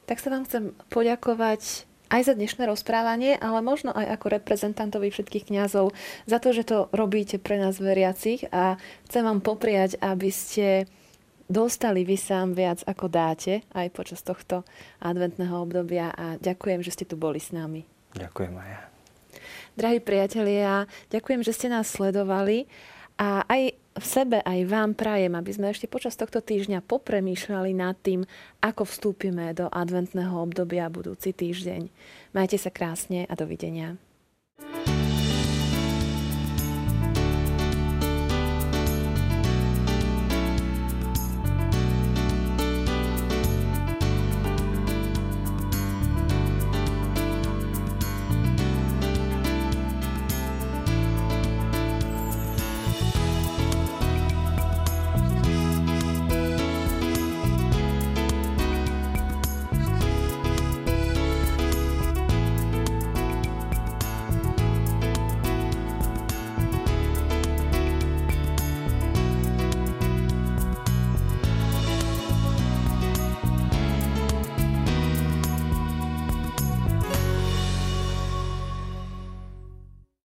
Tak 0.09 0.17
sa 0.17 0.33
vám 0.33 0.49
chcem 0.49 0.73
poďakovať 0.89 1.85
aj 2.09 2.21
za 2.25 2.33
dnešné 2.33 2.65
rozprávanie, 2.65 3.37
ale 3.37 3.61
možno 3.61 3.93
aj 3.93 4.17
ako 4.17 4.41
reprezentantovi 4.41 5.13
všetkých 5.13 5.53
kňazov 5.53 5.93
za 6.25 6.41
to, 6.41 6.49
že 6.49 6.65
to 6.65 6.89
robíte 6.89 7.37
pre 7.37 7.61
nás 7.61 7.77
veriacich 7.77 8.49
a 8.49 8.81
chcem 9.05 9.21
vám 9.21 9.45
popriať, 9.45 10.01
aby 10.01 10.33
ste 10.33 10.89
dostali 11.49 12.05
vy 12.05 12.15
sám 12.15 12.53
viac, 12.53 12.85
ako 12.85 13.09
dáte 13.09 13.65
aj 13.73 13.89
počas 13.91 14.21
tohto 14.21 14.63
adventného 15.01 15.57
obdobia 15.57 16.13
a 16.13 16.37
ďakujem, 16.37 16.85
že 16.85 16.93
ste 16.93 17.05
tu 17.09 17.17
boli 17.17 17.41
s 17.41 17.49
nami. 17.49 17.83
Ďakujem 18.15 18.53
aj 18.55 18.69
ja. 18.69 18.81
Drahí 19.75 19.99
priatelia, 19.99 20.85
ďakujem, 21.09 21.41
že 21.41 21.55
ste 21.57 21.67
nás 21.73 21.89
sledovali 21.89 22.69
a 23.19 23.43
aj 23.49 23.75
v 23.99 24.05
sebe, 24.05 24.39
aj 24.39 24.59
vám 24.69 24.95
prajem, 24.95 25.35
aby 25.35 25.51
sme 25.51 25.67
ešte 25.75 25.91
počas 25.91 26.15
tohto 26.15 26.39
týždňa 26.39 26.87
popremýšľali 26.87 27.75
nad 27.75 27.99
tým, 27.99 28.23
ako 28.63 28.87
vstúpime 28.87 29.51
do 29.51 29.67
adventného 29.67 30.31
obdobia 30.39 30.87
budúci 30.87 31.35
týždeň. 31.35 31.91
Majte 32.31 32.55
sa 32.55 32.71
krásne 32.71 33.27
a 33.27 33.33
dovidenia. 33.35 33.99